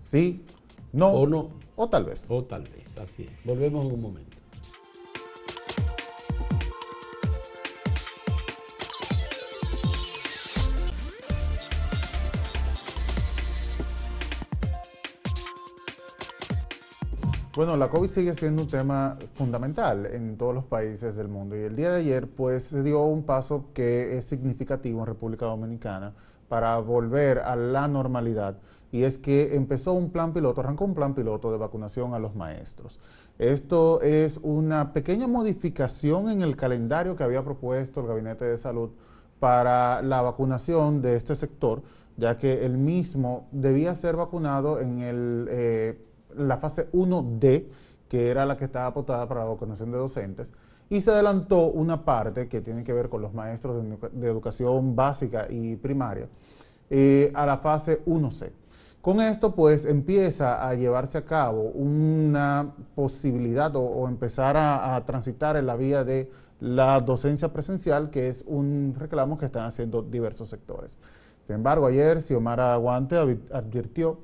Sí, 0.00 0.44
no 0.92 1.08
o 1.08 1.26
no. 1.26 1.50
O 1.76 1.88
tal 1.88 2.04
vez. 2.04 2.24
O 2.28 2.42
tal 2.42 2.62
vez, 2.62 2.96
así 2.96 3.24
es. 3.24 3.44
Volvemos 3.44 3.84
en 3.84 3.92
un 3.92 4.00
momento. 4.00 4.38
Bueno, 17.54 17.74
la 17.74 17.88
COVID 17.88 18.10
sigue 18.10 18.36
siendo 18.36 18.62
un 18.62 18.70
tema 18.70 19.18
fundamental 19.34 20.06
en 20.06 20.36
todos 20.38 20.54
los 20.54 20.64
países 20.64 21.16
del 21.16 21.26
mundo 21.26 21.56
y 21.56 21.62
el 21.62 21.74
día 21.74 21.90
de 21.90 21.98
ayer 21.98 22.28
pues 22.28 22.62
se 22.62 22.84
dio 22.84 23.02
un 23.02 23.24
paso 23.24 23.70
que 23.74 24.16
es 24.16 24.26
significativo 24.26 25.00
en 25.00 25.06
República 25.06 25.46
Dominicana 25.46 26.14
para 26.48 26.78
volver 26.78 27.38
a 27.40 27.56
la 27.56 27.88
normalidad 27.88 28.58
y 28.90 29.02
es 29.02 29.18
que 29.18 29.54
empezó 29.54 29.92
un 29.92 30.10
plan 30.10 30.32
piloto, 30.32 30.60
arrancó 30.60 30.84
un 30.84 30.94
plan 30.94 31.14
piloto 31.14 31.52
de 31.52 31.58
vacunación 31.58 32.14
a 32.14 32.18
los 32.18 32.34
maestros. 32.34 32.98
Esto 33.38 34.00
es 34.00 34.40
una 34.42 34.92
pequeña 34.92 35.26
modificación 35.26 36.30
en 36.30 36.42
el 36.42 36.56
calendario 36.56 37.14
que 37.14 37.22
había 37.22 37.44
propuesto 37.44 38.00
el 38.00 38.06
Gabinete 38.06 38.46
de 38.46 38.56
Salud 38.56 38.90
para 39.38 40.02
la 40.02 40.22
vacunación 40.22 41.02
de 41.02 41.16
este 41.16 41.34
sector, 41.34 41.82
ya 42.16 42.38
que 42.38 42.64
el 42.64 42.78
mismo 42.78 43.46
debía 43.52 43.94
ser 43.94 44.16
vacunado 44.16 44.80
en. 44.80 44.98
Eh, 45.00 46.04
la 46.36 46.58
fase 46.58 46.90
1D, 46.92 47.66
que 48.08 48.30
era 48.30 48.46
la 48.46 48.56
que 48.56 48.64
estaba 48.64 48.86
apotada 48.86 49.26
para 49.28 49.44
la 49.44 49.50
vacunación 49.50 49.90
de 49.90 49.98
docentes, 49.98 50.52
y 50.90 51.00
se 51.00 51.10
adelantó 51.10 51.66
una 51.66 52.04
parte 52.04 52.48
que 52.48 52.60
tiene 52.60 52.84
que 52.84 52.92
ver 52.92 53.08
con 53.08 53.22
los 53.22 53.34
maestros 53.34 53.84
de, 54.12 54.28
educación 54.28 54.96
básica 54.96 55.46
y 55.50 55.76
primaria 55.76 56.28
eh, 56.90 57.30
a 57.34 57.44
la 57.44 57.58
fase 57.58 58.04
1C. 58.06 58.50
Con 59.00 59.20
esto, 59.20 59.54
pues, 59.54 59.84
empieza 59.84 60.66
a 60.66 60.74
llevarse 60.74 61.18
a 61.18 61.24
cabo 61.24 61.62
una 61.62 62.74
posibilidad 62.94 63.74
o, 63.76 64.08
empezar 64.08 64.56
a, 64.56 65.02
transitar 65.06 65.56
en 65.56 65.66
la 65.66 65.76
vía 65.76 66.04
de 66.04 66.30
la 66.60 67.00
docencia 67.00 67.52
presencial, 67.52 68.10
que 68.10 68.28
es 68.28 68.44
un 68.46 68.94
reclamo 68.98 69.38
que 69.38 69.46
están 69.46 69.66
haciendo 69.66 70.02
diversos 70.02 70.48
sectores. 70.48 70.98
Sin 71.46 71.54
embargo, 71.54 71.86
ayer 71.86 72.22
Xiomara 72.22 72.74
Aguante 72.74 73.16
advirtió 73.16 74.18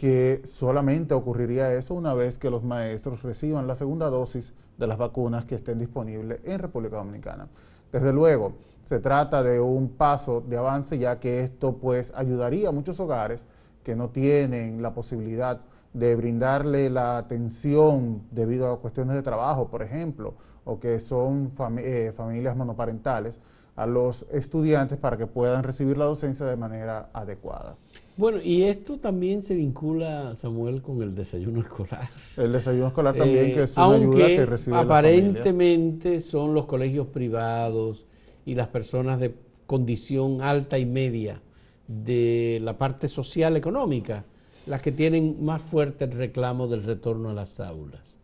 que 0.00 0.40
solamente 0.46 1.12
ocurriría 1.12 1.74
eso 1.74 1.92
una 1.92 2.14
vez 2.14 2.38
que 2.38 2.48
los 2.48 2.64
maestros 2.64 3.22
reciban 3.22 3.66
la 3.66 3.74
segunda 3.74 4.08
dosis 4.08 4.54
de 4.78 4.86
las 4.86 4.96
vacunas 4.96 5.44
que 5.44 5.56
estén 5.56 5.78
disponibles 5.78 6.40
en 6.44 6.58
República 6.58 6.96
Dominicana. 6.96 7.48
Desde 7.92 8.10
luego, 8.10 8.54
se 8.82 8.98
trata 8.98 9.42
de 9.42 9.60
un 9.60 9.90
paso 9.90 10.40
de 10.40 10.56
avance 10.56 10.98
ya 10.98 11.20
que 11.20 11.42
esto 11.42 11.76
pues 11.76 12.14
ayudaría 12.16 12.70
a 12.70 12.72
muchos 12.72 12.98
hogares 12.98 13.44
que 13.84 13.94
no 13.94 14.08
tienen 14.08 14.80
la 14.80 14.94
posibilidad 14.94 15.60
de 15.92 16.16
brindarle 16.16 16.88
la 16.88 17.18
atención 17.18 18.22
debido 18.30 18.72
a 18.72 18.80
cuestiones 18.80 19.16
de 19.16 19.22
trabajo, 19.22 19.68
por 19.68 19.82
ejemplo, 19.82 20.32
o 20.64 20.80
que 20.80 20.98
son 20.98 21.52
eh, 21.76 22.14
familias 22.16 22.56
monoparentales, 22.56 23.38
a 23.76 23.84
los 23.84 24.24
estudiantes 24.30 24.96
para 24.96 25.18
que 25.18 25.26
puedan 25.26 25.62
recibir 25.62 25.98
la 25.98 26.06
docencia 26.06 26.46
de 26.46 26.56
manera 26.56 27.10
adecuada. 27.12 27.76
Bueno, 28.16 28.40
y 28.42 28.62
esto 28.62 28.98
también 28.98 29.42
se 29.42 29.54
vincula, 29.54 30.34
Samuel, 30.34 30.82
con 30.82 31.02
el 31.02 31.14
desayuno 31.14 31.60
escolar. 31.62 32.10
El 32.36 32.52
desayuno 32.52 32.88
escolar 32.88 33.14
también, 33.14 33.54
que 33.54 33.62
es 33.62 33.76
una 33.76 33.94
ayuda 33.94 34.26
que 34.26 34.46
reciben 34.46 34.78
aparentemente 34.78 36.20
son 36.20 36.54
los 36.54 36.66
colegios 36.66 37.06
privados 37.06 38.04
y 38.44 38.54
las 38.54 38.68
personas 38.68 39.20
de 39.20 39.34
condición 39.66 40.42
alta 40.42 40.78
y 40.78 40.86
media 40.86 41.40
de 41.86 42.60
la 42.62 42.76
parte 42.76 43.08
social 43.08 43.56
económica 43.56 44.24
las 44.66 44.82
que 44.82 44.92
tienen 44.92 45.44
más 45.44 45.62
fuerte 45.62 46.04
el 46.04 46.12
reclamo 46.12 46.68
del 46.68 46.82
retorno 46.82 47.30
a 47.30 47.34
las 47.34 47.58
aulas. 47.60 48.18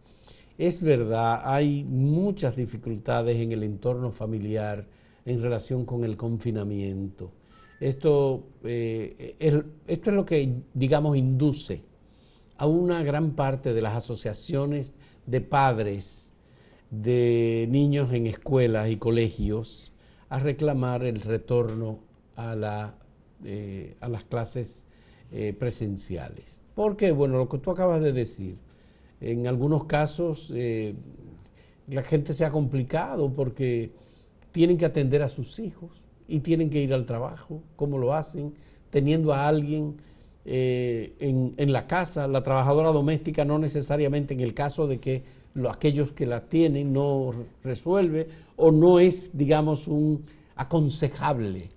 Es 0.58 0.82
verdad, 0.82 1.42
hay 1.44 1.84
muchas 1.84 2.56
dificultades 2.56 3.36
en 3.36 3.52
el 3.52 3.62
entorno 3.62 4.10
familiar 4.10 4.86
en 5.24 5.42
relación 5.42 5.84
con 5.84 6.04
el 6.04 6.16
confinamiento 6.16 7.30
esto, 7.80 8.44
eh, 8.64 9.36
es, 9.38 9.54
esto 9.86 10.10
es 10.10 10.16
lo 10.16 10.24
que, 10.24 10.54
digamos, 10.74 11.16
induce 11.16 11.82
a 12.56 12.66
una 12.66 13.02
gran 13.02 13.32
parte 13.32 13.74
de 13.74 13.82
las 13.82 13.94
asociaciones 13.94 14.94
de 15.26 15.40
padres 15.40 16.32
de 16.90 17.66
niños 17.70 18.12
en 18.12 18.26
escuelas 18.26 18.88
y 18.88 18.96
colegios 18.96 19.92
a 20.28 20.38
reclamar 20.38 21.04
el 21.04 21.20
retorno 21.20 21.98
a, 22.34 22.54
la, 22.54 22.94
eh, 23.44 23.96
a 24.00 24.08
las 24.08 24.24
clases 24.24 24.84
eh, 25.32 25.54
presenciales. 25.58 26.60
Porque, 26.74 27.12
bueno, 27.12 27.36
lo 27.38 27.48
que 27.48 27.58
tú 27.58 27.70
acabas 27.70 28.00
de 28.00 28.12
decir, 28.12 28.56
en 29.20 29.46
algunos 29.46 29.84
casos 29.84 30.52
la 31.88 32.02
gente 32.02 32.34
se 32.34 32.44
ha 32.44 32.50
complicado 32.50 33.32
porque 33.32 33.92
tienen 34.52 34.76
que 34.76 34.84
atender 34.84 35.22
a 35.22 35.28
sus 35.28 35.58
hijos 35.58 36.05
y 36.28 36.40
tienen 36.40 36.70
que 36.70 36.80
ir 36.82 36.92
al 36.92 37.06
trabajo, 37.06 37.62
¿cómo 37.76 37.98
lo 37.98 38.14
hacen? 38.14 38.54
Teniendo 38.90 39.32
a 39.32 39.46
alguien 39.46 39.96
eh, 40.44 41.14
en, 41.18 41.72
la 41.72 41.86
casa, 41.86 42.28
la 42.28 42.42
trabajadora 42.42 42.92
doméstica 42.92 43.44
no 43.44 43.58
necesariamente 43.58 44.34
en 44.34 44.40
el 44.40 44.54
caso 44.54 44.86
de 44.86 44.98
que 44.98 45.24
aquellos 45.68 46.12
que 46.12 46.26
la 46.26 46.42
tienen 46.42 46.92
no 46.92 47.32
resuelve 47.64 48.28
o 48.56 48.70
no 48.70 48.98
es, 48.98 49.36
digamos, 49.36 49.88
un 49.88 50.24
aconsejable 50.54 51.70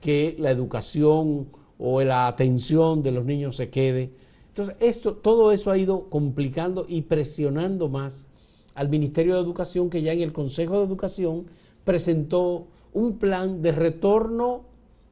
que 0.00 0.36
la 0.38 0.50
educación 0.50 1.48
o 1.78 2.02
la 2.02 2.26
atención 2.26 3.02
de 3.02 3.12
los 3.12 3.24
niños 3.24 3.56
se 3.56 3.68
quede. 3.68 4.10
Entonces, 4.48 4.74
esto, 4.80 5.14
todo 5.14 5.52
eso 5.52 5.70
ha 5.70 5.78
ido 5.78 6.08
complicando 6.10 6.86
y 6.88 7.02
presionando 7.02 7.88
más 7.88 8.26
al 8.74 8.88
Ministerio 8.88 9.34
de 9.34 9.42
Educación, 9.42 9.90
que 9.90 10.02
ya 10.02 10.12
en 10.12 10.22
el 10.22 10.32
Consejo 10.32 10.78
de 10.78 10.84
Educación 10.86 11.46
presentó 11.84 12.66
un 12.98 13.18
plan 13.18 13.62
de 13.62 13.70
retorno 13.70 14.64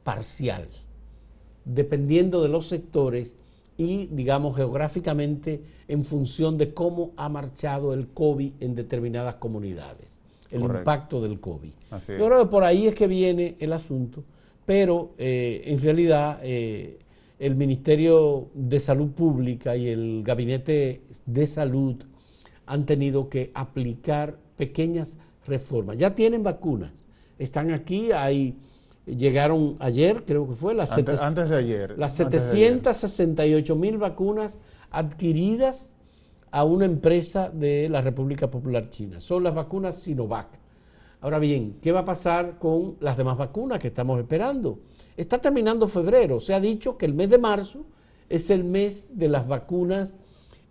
parcial, 0.02 0.66
dependiendo 1.64 2.42
de 2.42 2.48
los 2.48 2.66
sectores 2.66 3.36
y, 3.76 4.06
digamos, 4.06 4.56
geográficamente 4.56 5.62
en 5.86 6.04
función 6.04 6.58
de 6.58 6.74
cómo 6.74 7.12
ha 7.16 7.28
marchado 7.28 7.94
el 7.94 8.08
COVID 8.08 8.54
en 8.58 8.74
determinadas 8.74 9.36
comunidades, 9.36 10.20
el 10.50 10.62
impacto 10.62 11.20
del 11.20 11.38
COVID. 11.38 11.70
Yo 12.18 12.26
creo 12.26 12.40
que 12.40 12.50
por 12.50 12.64
ahí 12.64 12.88
es 12.88 12.94
que 12.94 13.06
viene 13.06 13.56
el 13.60 13.72
asunto, 13.72 14.24
pero 14.64 15.12
eh, 15.16 15.62
en 15.66 15.80
realidad 15.80 16.40
eh, 16.42 16.98
el 17.38 17.54
Ministerio 17.54 18.48
de 18.52 18.80
Salud 18.80 19.10
Pública 19.10 19.76
y 19.76 19.86
el 19.86 20.24
Gabinete 20.24 21.02
de 21.24 21.46
Salud 21.46 22.02
han 22.66 22.84
tenido 22.84 23.28
que 23.28 23.52
aplicar 23.54 24.38
pequeñas 24.56 25.16
reformas. 25.46 25.98
Ya 25.98 26.16
tienen 26.16 26.42
vacunas, 26.42 27.06
están 27.38 27.72
aquí, 27.72 28.12
hay, 28.12 28.56
llegaron 29.06 29.76
ayer, 29.78 30.24
creo 30.24 30.48
que 30.48 30.54
fue, 30.54 30.74
las, 30.74 30.92
antes, 30.92 31.48
de 31.48 31.56
ayer, 31.56 31.98
las 31.98 32.14
768 32.14 33.76
mil 33.76 33.98
vacunas 33.98 34.58
adquiridas 34.90 35.92
a 36.50 36.64
una 36.64 36.84
empresa 36.86 37.50
de 37.50 37.88
la 37.88 38.00
República 38.00 38.50
Popular 38.50 38.88
China. 38.90 39.20
Son 39.20 39.42
las 39.42 39.54
vacunas 39.54 40.00
Sinovac. 40.00 40.48
Ahora 41.20 41.38
bien, 41.38 41.76
¿qué 41.82 41.92
va 41.92 42.00
a 42.00 42.04
pasar 42.04 42.58
con 42.58 42.96
las 43.00 43.16
demás 43.16 43.36
vacunas 43.36 43.80
que 43.80 43.88
estamos 43.88 44.18
esperando? 44.18 44.78
Está 45.16 45.38
terminando 45.38 45.88
febrero. 45.88 46.40
Se 46.40 46.54
ha 46.54 46.60
dicho 46.60 46.96
que 46.96 47.06
el 47.06 47.14
mes 47.14 47.30
de 47.30 47.38
marzo 47.38 47.84
es 48.28 48.50
el 48.50 48.64
mes 48.64 49.08
de 49.10 49.28
las 49.28 49.46
vacunas 49.46 50.16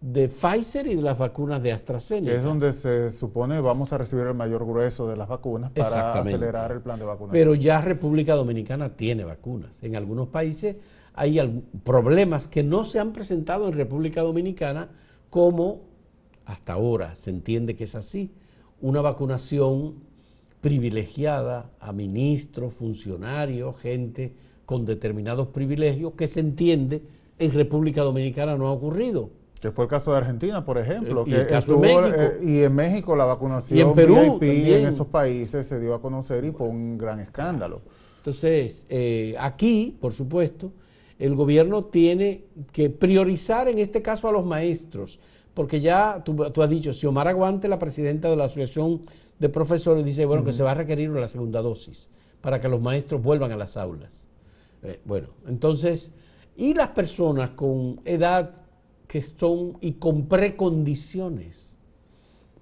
de 0.01 0.27
Pfizer 0.27 0.87
y 0.87 0.95
de 0.95 1.01
las 1.01 1.17
vacunas 1.17 1.63
de 1.63 1.71
AstraZeneca. 1.71 2.35
es 2.35 2.43
donde 2.43 2.73
se 2.73 3.11
supone 3.11 3.59
vamos 3.61 3.91
a 3.93 3.97
recibir 3.97 4.25
el 4.27 4.33
mayor 4.33 4.65
grueso 4.65 5.07
de 5.07 5.17
las 5.17 5.27
vacunas 5.27 5.71
para 5.71 6.13
acelerar 6.13 6.71
el 6.71 6.81
plan 6.81 6.99
de 6.99 7.05
vacunación. 7.05 7.31
Pero 7.31 7.55
ya 7.55 7.81
República 7.81 8.35
Dominicana 8.35 8.89
tiene 8.95 9.23
vacunas. 9.23 9.81
En 9.81 9.95
algunos 9.95 10.27
países 10.27 10.75
hay 11.13 11.63
problemas 11.83 12.47
que 12.47 12.61
no 12.61 12.83
se 12.83 12.99
han 12.99 13.13
presentado 13.13 13.67
en 13.67 13.73
República 13.73 14.21
Dominicana 14.21 14.89
como 15.29 15.81
hasta 16.45 16.73
ahora 16.73 17.15
se 17.15 17.31
entiende 17.31 17.75
que 17.75 17.85
es 17.85 17.95
así, 17.95 18.31
una 18.81 19.01
vacunación 19.01 19.95
privilegiada 20.61 21.71
a 21.79 21.91
ministros, 21.91 22.73
funcionarios, 22.73 23.77
gente 23.77 24.33
con 24.65 24.85
determinados 24.85 25.47
privilegios 25.49 26.13
que 26.13 26.27
se 26.27 26.39
entiende 26.39 27.03
en 27.37 27.51
República 27.51 28.01
Dominicana 28.01 28.55
no 28.57 28.67
ha 28.67 28.71
ocurrido 28.71 29.29
que 29.65 29.71
fue 29.71 29.85
el 29.85 29.89
caso 29.89 30.11
de 30.11 30.17
Argentina, 30.17 30.63
por 30.63 30.77
ejemplo, 30.77 31.23
y 31.25 31.31
que 31.31 31.41
en 31.41 31.79
México. 31.79 32.01
Eh, 32.05 32.39
y 32.43 32.59
en 32.61 32.75
México 32.75 33.15
la 33.15 33.25
vacunación 33.25 33.79
y 33.79 33.81
en 33.81 33.93
Perú, 33.95 34.37
en 34.39 34.85
esos 34.85 35.07
países 35.07 35.65
se 35.65 35.79
dio 35.79 35.95
a 35.95 36.01
conocer 36.01 36.45
y 36.45 36.51
fue 36.51 36.67
un 36.67 36.99
gran 36.99 37.19
escándalo. 37.19 37.81
Entonces, 38.17 38.85
eh, 38.89 39.35
aquí, 39.39 39.97
por 39.99 40.13
supuesto, 40.13 40.71
el 41.17 41.33
gobierno 41.33 41.85
tiene 41.85 42.43
que 42.71 42.91
priorizar 42.91 43.67
en 43.67 43.79
este 43.79 44.03
caso 44.03 44.27
a 44.27 44.31
los 44.31 44.45
maestros, 44.45 45.19
porque 45.55 45.81
ya 45.81 46.21
tú, 46.23 46.35
tú 46.51 46.61
has 46.61 46.69
dicho, 46.69 46.93
si 46.93 47.07
Omar 47.07 47.27
Aguante, 47.27 47.67
la 47.67 47.79
presidenta 47.79 48.29
de 48.29 48.35
la 48.35 48.45
Asociación 48.45 49.01
de 49.39 49.49
Profesores, 49.49 50.05
dice, 50.05 50.25
bueno, 50.25 50.43
que 50.45 50.53
se 50.53 50.61
va 50.61 50.71
a 50.71 50.75
requerir 50.75 51.09
la 51.09 51.27
segunda 51.27 51.63
dosis 51.63 52.07
para 52.41 52.61
que 52.61 52.69
los 52.69 52.79
maestros 52.79 53.19
vuelvan 53.23 53.51
a 53.51 53.57
las 53.57 53.77
aulas. 53.77 54.27
Eh, 54.83 54.99
bueno, 55.05 55.29
entonces, 55.47 56.11
y 56.55 56.75
las 56.75 56.89
personas 56.89 57.49
con 57.51 57.99
edad 58.05 58.64
que 59.15 59.21
son 59.21 59.77
y 59.79 59.93
con 59.93 60.27
precondiciones, 60.27 61.77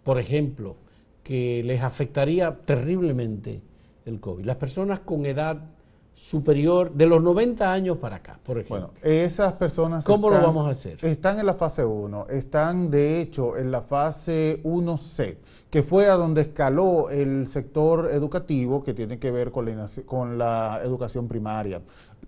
por 0.03 0.19
ejemplo, 0.19 0.75
que 1.23 1.63
les 1.63 1.81
afectaría 1.81 2.59
terriblemente 2.63 3.63
el 4.05 4.19
COVID. 4.19 4.45
Las 4.45 4.57
personas 4.57 4.99
con 4.99 5.25
edad 5.25 5.71
superior 6.15 6.91
de 6.93 7.05
los 7.05 7.21
90 7.21 7.71
años 7.71 7.97
para 7.97 8.17
acá, 8.17 8.39
por 8.43 8.57
ejemplo. 8.57 8.91
Bueno, 9.01 9.15
esas 9.15 9.53
personas... 9.53 10.05
¿Cómo 10.05 10.29
lo 10.29 10.41
vamos 10.41 10.67
a 10.67 10.71
hacer? 10.71 11.03
Están 11.03 11.39
en 11.39 11.45
la 11.45 11.55
fase 11.55 11.83
1, 11.83 12.27
están 12.29 12.89
de 12.89 13.21
hecho 13.21 13.57
en 13.57 13.71
la 13.71 13.81
fase 13.81 14.61
1C, 14.63 15.37
que 15.69 15.81
fue 15.81 16.07
a 16.07 16.13
donde 16.13 16.41
escaló 16.41 17.09
el 17.09 17.47
sector 17.47 18.09
educativo 18.11 18.83
que 18.83 18.93
tiene 18.93 19.17
que 19.17 19.31
ver 19.31 19.51
con 19.51 19.65
la, 19.65 19.87
con 20.05 20.37
la 20.37 20.81
educación 20.83 21.27
primaria. 21.27 21.81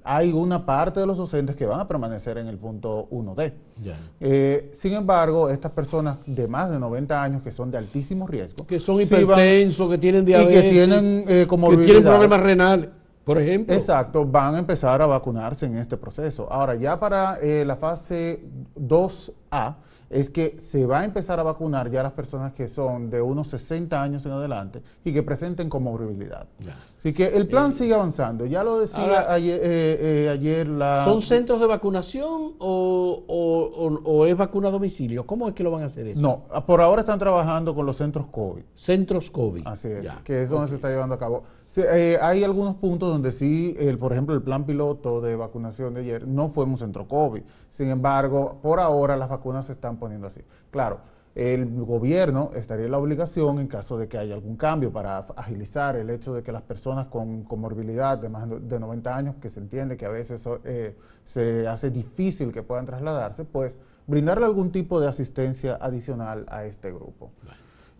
Hay 0.04 0.32
una 0.32 0.66
parte 0.66 1.00
de 1.00 1.08
los 1.08 1.18
docentes 1.18 1.56
que 1.56 1.66
van 1.66 1.80
a 1.80 1.88
permanecer 1.88 2.38
en 2.38 2.48
el 2.48 2.58
punto 2.58 3.08
1D. 3.10 3.54
Eh, 4.20 4.72
sin 4.74 4.94
embargo, 4.94 5.50
estas 5.50 5.72
personas 5.72 6.18
de 6.28 6.48
más 6.48 6.70
de 6.70 6.78
90 6.78 7.24
años 7.24 7.42
que 7.42 7.52
son 7.52 7.72
de 7.72 7.80
altísimo 7.80 8.28
riesgo... 8.28 8.68
Que 8.68 8.80
son 8.80 9.02
hipertensos, 9.02 9.90
que 9.90 9.98
tienen 9.98 10.24
diabetes... 10.24 10.54
Y 10.54 10.62
que 10.62 10.70
tienen 10.70 11.26
eh, 11.28 11.48
Que 11.50 11.78
tienen 11.78 12.04
problemas 12.04 12.40
renales 12.40 12.90
por 13.26 13.38
ejemplo. 13.40 13.76
Exacto, 13.76 14.26
van 14.26 14.56
a 14.56 14.60
empezar 14.60 15.02
a 15.02 15.08
vacunarse 15.08 15.66
en 15.66 15.78
este 15.78 15.98
proceso. 15.98 16.48
Ahora, 16.52 16.76
ya 16.76 16.98
para 17.00 17.38
eh, 17.42 17.66
la 17.66 17.76
fase 17.76 18.46
2A, 18.80 19.76
es 20.10 20.30
que 20.30 20.60
se 20.60 20.86
va 20.86 21.00
a 21.00 21.04
empezar 21.04 21.40
a 21.40 21.44
vacunar 21.44 21.90
ya 21.90 22.04
las 22.04 22.12
personas 22.12 22.54
que 22.54 22.68
son 22.68 23.10
de 23.10 23.22
unos 23.22 23.48
60 23.48 24.02
años 24.02 24.26
en 24.26 24.34
adelante 24.34 24.82
y 25.04 25.12
que 25.12 25.24
presenten 25.24 25.70
comorbilidad. 25.70 26.48
Así 26.98 27.14
que 27.14 27.26
el 27.28 27.48
plan 27.48 27.72
eh, 27.72 27.74
sigue 27.74 27.94
avanzando. 27.94 28.46
Ya 28.46 28.64
lo 28.64 28.80
decía 28.80 29.28
eh, 29.38 30.30
ayer, 30.32 30.68
la... 30.68 31.04
¿Son 31.04 31.22
centros 31.22 31.60
de 31.60 31.68
vacunación 31.68 32.54
o, 32.60 34.26
es 34.28 34.38
vacuna 34.38 34.70
a 34.70 34.72
domicilio? 34.72 35.26
¿Cómo 35.26 35.48
es 35.48 35.56
que 35.56 35.64
lo 35.64 35.72
van 35.72 35.84
a 35.84 35.86
hacer 35.88 36.08
eso? 36.08 36.22
No, 36.22 36.44
por 36.66 36.82
ahora 36.82 37.02
están 37.02 37.20
trabajando 37.20 37.74
con 37.74 37.86
los 37.86 37.98
centros 37.98 38.28
COVID. 38.28 38.64
Centros 38.76 39.30
COVID. 39.30 39.64
Así 39.66 39.88
es, 39.90 40.12
que 40.24 40.44
es 40.44 40.50
donde 40.50 40.70
se 40.70 40.76
está 40.76 40.90
llevando 40.90 41.16
a 41.16 41.20
cabo. 41.20 41.44
Eh, 41.78 42.18
hay 42.22 42.44
algunos 42.44 42.76
puntos 42.76 43.10
donde 43.10 43.32
sí, 43.32 43.76
el, 43.78 43.98
por 43.98 44.14
ejemplo, 44.14 44.34
el 44.34 44.42
plan 44.42 44.66
piloto 44.66 45.20
de 45.22 45.36
vacunación 45.36 45.94
de 45.94 46.02
ayer 46.02 46.28
no 46.28 46.50
fue 46.50 46.66
un 46.66 46.78
centro 46.78 47.08
COVID. 47.08 47.42
Sin 47.70 47.90
embargo, 47.90 48.60
por 48.62 48.80
ahora 48.80 49.18
las 49.18 49.30
vacunas 49.30 49.66
se 49.66 49.74
están 49.74 49.98
poniendo 49.98 50.28
así. 50.28 50.42
Claro, 50.72 51.00
el 51.36 51.84
gobierno 51.84 52.52
estaría 52.56 52.86
en 52.86 52.92
la 52.92 52.98
obligación, 52.98 53.60
en 53.60 53.68
caso 53.68 53.98
de 53.98 54.08
que 54.08 54.18
haya 54.18 54.36
algún 54.36 54.56
cambio, 54.56 54.94
para 54.94 55.18
agilizar 55.36 55.98
el 55.98 56.10
hecho 56.10 56.34
de 56.34 56.44
que 56.44 56.54
las 56.54 56.62
personas 56.62 57.08
con 57.08 57.44
comorbilidad 57.44 58.18
de 58.18 58.30
más 58.30 58.48
de 58.50 58.80
90 58.80 59.16
años, 59.16 59.36
que 59.42 59.50
se 59.50 59.60
entiende 59.60 59.98
que 59.98 60.06
a 60.06 60.10
veces 60.10 60.48
eh, 60.64 60.96
se 61.26 61.68
hace 61.68 61.92
difícil 61.92 62.54
que 62.54 62.64
puedan 62.64 62.86
trasladarse, 62.86 63.44
pues 63.44 63.78
brindarle 64.08 64.46
algún 64.46 64.72
tipo 64.72 65.02
de 65.02 65.10
asistencia 65.10 65.78
adicional 65.82 66.46
a 66.48 66.64
este 66.64 66.90
grupo. 66.94 67.32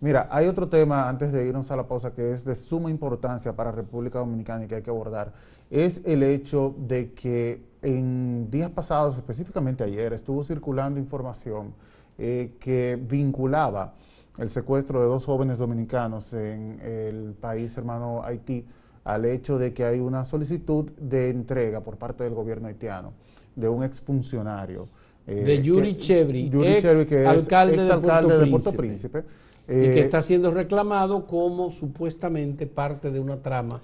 Mira, 0.00 0.28
hay 0.30 0.46
otro 0.46 0.68
tema 0.68 1.08
antes 1.08 1.32
de 1.32 1.46
irnos 1.46 1.70
a 1.70 1.76
la 1.76 1.88
pausa 1.88 2.12
que 2.12 2.32
es 2.32 2.44
de 2.44 2.54
suma 2.54 2.90
importancia 2.90 3.54
para 3.54 3.72
República 3.72 4.18
Dominicana 4.18 4.64
y 4.64 4.68
que 4.68 4.76
hay 4.76 4.82
que 4.82 4.90
abordar. 4.90 5.32
Es 5.70 6.02
el 6.04 6.22
hecho 6.22 6.74
de 6.78 7.12
que 7.12 7.62
en 7.80 8.50
días 8.50 8.70
pasados, 8.70 9.16
específicamente 9.16 9.84
ayer, 9.84 10.12
estuvo 10.12 10.44
circulando 10.44 11.00
información 11.00 11.72
eh, 12.18 12.52
que 12.60 12.98
vinculaba 13.00 13.94
el 14.38 14.50
secuestro 14.50 15.00
de 15.00 15.06
dos 15.06 15.24
jóvenes 15.24 15.58
dominicanos 15.58 16.34
en 16.34 16.78
el 16.82 17.34
país 17.40 17.76
hermano 17.78 18.22
Haití 18.22 18.66
al 19.04 19.24
hecho 19.24 19.56
de 19.56 19.72
que 19.72 19.84
hay 19.84 20.00
una 20.00 20.24
solicitud 20.24 20.90
de 20.98 21.30
entrega 21.30 21.80
por 21.80 21.96
parte 21.96 22.24
del 22.24 22.34
gobierno 22.34 22.68
haitiano 22.68 23.12
de 23.54 23.68
un 23.68 23.82
exfuncionario. 23.82 24.88
Eh, 25.26 25.42
de 25.42 25.62
Yuri 25.62 25.96
Chevry, 25.96 26.50
ex, 26.52 27.06
que 27.06 27.26
alcalde, 27.26 27.76
de 27.84 28.46
Puerto, 28.50 28.72
Príncipe 28.72 29.24
y 29.68 29.72
que 29.72 30.00
eh, 30.00 30.04
está 30.04 30.22
siendo 30.22 30.50
reclamado 30.52 31.26
como 31.26 31.70
supuestamente 31.70 32.66
parte 32.66 33.10
de 33.10 33.20
una 33.20 33.36
trama 33.38 33.80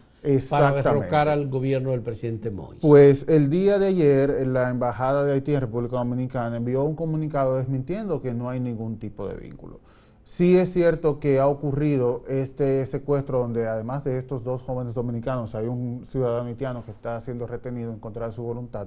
para 0.48 0.72
derrocar 0.72 1.28
al 1.28 1.48
gobierno 1.48 1.90
del 1.90 2.00
presidente 2.00 2.52
Moïse. 2.52 2.80
Pues 2.80 3.28
el 3.28 3.50
día 3.50 3.78
de 3.78 3.88
ayer 3.88 4.46
la 4.46 4.70
Embajada 4.70 5.24
de 5.24 5.32
Haití 5.32 5.54
en 5.54 5.60
República 5.60 5.96
Dominicana 5.96 6.56
envió 6.56 6.84
un 6.84 6.94
comunicado 6.94 7.56
desmintiendo 7.56 8.22
que 8.22 8.32
no 8.32 8.48
hay 8.48 8.60
ningún 8.60 8.98
tipo 8.98 9.26
de 9.26 9.36
vínculo. 9.36 9.80
Sí 10.24 10.56
es 10.56 10.72
cierto 10.72 11.18
que 11.18 11.40
ha 11.40 11.48
ocurrido 11.48 12.22
este 12.28 12.86
secuestro 12.86 13.40
donde 13.40 13.66
además 13.66 14.04
de 14.04 14.18
estos 14.18 14.44
dos 14.44 14.62
jóvenes 14.62 14.94
dominicanos 14.94 15.56
hay 15.56 15.66
un 15.66 16.06
ciudadano 16.06 16.48
haitiano 16.48 16.84
que 16.84 16.92
está 16.92 17.20
siendo 17.20 17.48
retenido 17.48 17.92
en 17.92 17.98
contra 17.98 18.26
de 18.26 18.32
su 18.32 18.42
voluntad. 18.42 18.86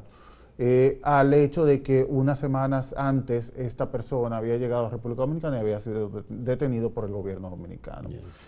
Eh, 0.58 1.02
al 1.04 1.34
hecho 1.34 1.65
de 1.65 1.82
que 1.82 2.06
unas 2.08 2.39
semanas 2.39 2.96
antes 2.98 3.52
esta 3.58 3.91
persona 3.91 4.38
había 4.38 4.56
llegado 4.56 4.82
a 4.82 4.84
la 4.84 4.89
República 4.89 5.24
Dominicana 5.24 5.58
y 5.58 5.60
había 5.60 5.82
sido 5.82 6.24
detenido 6.30 6.91
por 6.91 7.04
el 7.04 7.12
gobierno 7.12 7.50
dominicano. 7.50 8.08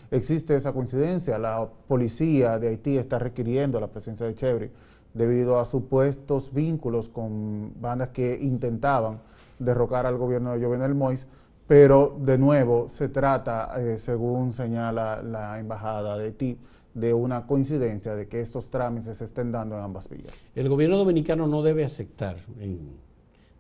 Existe 0.09 0.55
esa 0.55 0.71
coincidencia, 0.71 1.37
la 1.37 1.67
policía 1.87 2.59
de 2.59 2.69
Haití 2.69 2.97
está 2.97 3.19
requiriendo 3.19 3.81
la 3.81 3.87
presencia 3.87 4.25
de 4.25 4.35
Chevry 4.35 4.71
debido 5.13 5.59
a 5.59 5.65
supuestos 5.65 6.53
vínculos 6.53 7.09
con 7.09 7.73
bandas 7.81 8.09
que 8.09 8.39
intentaban 8.41 9.19
derrocar 9.59 10.05
al 10.05 10.17
gobierno 10.17 10.53
de 10.53 10.63
Jovenel 10.63 10.95
Mois, 10.95 11.27
pero 11.67 12.15
de 12.21 12.37
nuevo 12.37 12.87
se 12.87 13.09
trata, 13.09 13.73
eh, 13.81 13.97
según 13.97 14.53
señala 14.53 15.21
la 15.21 15.59
embajada 15.59 16.17
de 16.17 16.25
Haití, 16.25 16.57
de 16.97 17.13
una 17.13 17.45
coincidencia 17.45 18.15
de 18.15 18.27
que 18.27 18.41
estos 18.41 18.71
trámites 18.71 19.19
se 19.19 19.25
estén 19.25 19.51
dando 19.51 19.75
en 19.75 19.83
ambas 19.83 20.09
vías. 20.09 20.33
El 20.55 20.67
gobierno 20.67 20.97
dominicano 20.97 21.45
no 21.45 21.61
debe 21.61 21.85
aceptar 21.85 22.37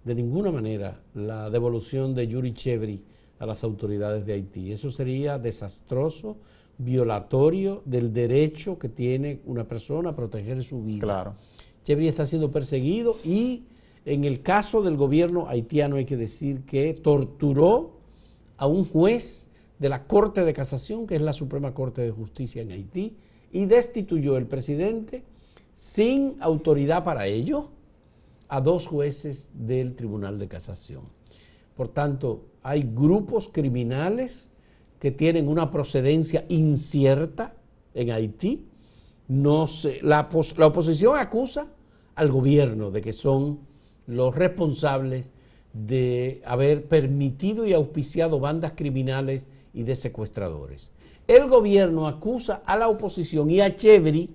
de 0.03 0.15
ninguna 0.15 0.51
manera 0.51 0.99
la 1.13 1.49
devolución 1.51 2.15
de 2.15 2.27
Yuri 2.27 2.53
Chevry 2.53 3.03
a 3.37 3.45
las 3.45 3.63
autoridades 3.63 4.25
de 4.25 4.33
Haití. 4.33 4.71
Eso 4.71 4.89
sería 4.89 5.37
desastroso, 5.37 6.37
violatorio 6.79 7.83
del 7.85 8.11
derecho 8.11 8.79
que 8.79 8.89
tiene 8.89 9.39
una 9.45 9.65
persona 9.65 10.09
a 10.09 10.15
proteger 10.15 10.63
su 10.63 10.83
vida. 10.83 11.01
Claro. 11.01 11.33
Chevry 11.83 12.07
está 12.07 12.25
siendo 12.25 12.51
perseguido 12.51 13.17
y 13.23 13.65
en 14.05 14.23
el 14.23 14.41
caso 14.41 14.81
del 14.81 14.97
gobierno 14.97 15.47
haitiano 15.47 15.97
hay 15.97 16.05
que 16.05 16.17
decir 16.17 16.61
que 16.65 16.95
torturó 16.95 17.91
a 18.57 18.65
un 18.65 18.83
juez 18.83 19.46
de 19.79 19.89
la 19.89 20.05
Corte 20.05 20.43
de 20.43 20.53
Casación, 20.53 21.07
que 21.07 21.15
es 21.15 21.21
la 21.21 21.33
Suprema 21.33 21.73
Corte 21.73 22.01
de 22.01 22.11
Justicia 22.11 22.61
en 22.61 22.71
Haití, 22.71 23.17
y 23.51 23.65
destituyó 23.65 24.37
el 24.37 24.47
presidente 24.47 25.23
sin 25.73 26.37
autoridad 26.39 27.03
para 27.03 27.27
ello 27.27 27.69
a 28.47 28.61
dos 28.61 28.87
jueces 28.87 29.51
del 29.53 29.95
Tribunal 29.95 30.39
de 30.39 30.47
Casación. 30.47 31.03
Por 31.75 31.89
tanto, 31.89 32.45
hay 32.63 32.83
grupos 32.83 33.49
criminales 33.51 34.47
que 34.99 35.11
tienen 35.11 35.47
una 35.47 35.71
procedencia 35.71 36.45
incierta 36.49 37.53
en 37.93 38.11
Haití. 38.11 38.65
No 39.27 39.67
la, 40.01 40.29
la 40.57 40.67
oposición 40.67 41.17
acusa 41.17 41.67
al 42.15 42.31
gobierno 42.31 42.89
de 42.89 43.01
que 43.01 43.13
son 43.13 43.59
los 44.07 44.33
responsables 44.33 45.31
de 45.73 46.41
haber 46.45 46.87
permitido 46.87 47.67
y 47.67 47.73
auspiciado 47.73 48.39
bandas 48.39 48.73
criminales 48.75 49.47
y 49.77 49.83
de 49.83 49.95
secuestradores 49.95 50.91
el 51.27 51.49
gobierno 51.49 52.07
acusa 52.07 52.61
a 52.65 52.77
la 52.77 52.87
oposición 52.87 53.49
y 53.49 53.59
a 53.59 53.75
Chevry 53.75 54.29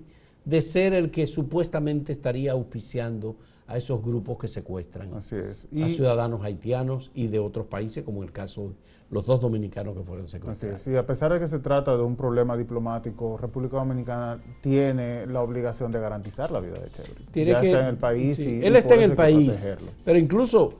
de 0.45 0.61
ser 0.61 0.93
el 0.93 1.09
que 1.09 1.25
supuestamente 1.25 2.13
estaría 2.13 2.51
auspiciando 2.51 3.35
a 3.65 3.77
esos 3.77 4.03
grupos 4.03 4.37
que 4.37 4.47
secuestran 4.47 5.13
a 5.13 5.21
ciudadanos 5.21 6.43
haitianos 6.43 7.11
y 7.15 7.27
de 7.27 7.39
otros 7.39 7.65
países, 7.65 8.03
como 8.03 8.21
el 8.21 8.31
caso 8.31 8.69
de 8.69 8.73
los 9.09 9.25
dos 9.25 9.39
dominicanos 9.39 9.95
que 9.95 10.03
fueron 10.03 10.27
secuestrados. 10.27 10.81
Así 10.81 10.89
es. 10.89 10.93
Y 10.93 10.97
a 10.97 11.05
pesar 11.05 11.31
de 11.31 11.39
que 11.39 11.47
se 11.47 11.59
trata 11.59 11.95
de 11.95 12.03
un 12.03 12.15
problema 12.15 12.57
diplomático, 12.57 13.37
República 13.37 13.77
Dominicana 13.77 14.41
tiene 14.61 15.25
la 15.27 15.41
obligación 15.41 15.91
de 15.91 15.99
garantizar 15.99 16.51
la 16.51 16.59
vida 16.59 16.77
de 16.77 16.89
Chevry. 16.89 17.25
Tiene 17.31 17.51
ya 17.51 17.63
está 17.63 17.79
en 17.79 17.87
el 17.87 17.97
país 17.97 18.39
y, 18.39 18.65
él 18.65 18.75
está 18.75 18.95
en 18.95 19.01
el 19.01 19.15
país, 19.15 19.77
pero 20.03 20.19
incluso 20.19 20.73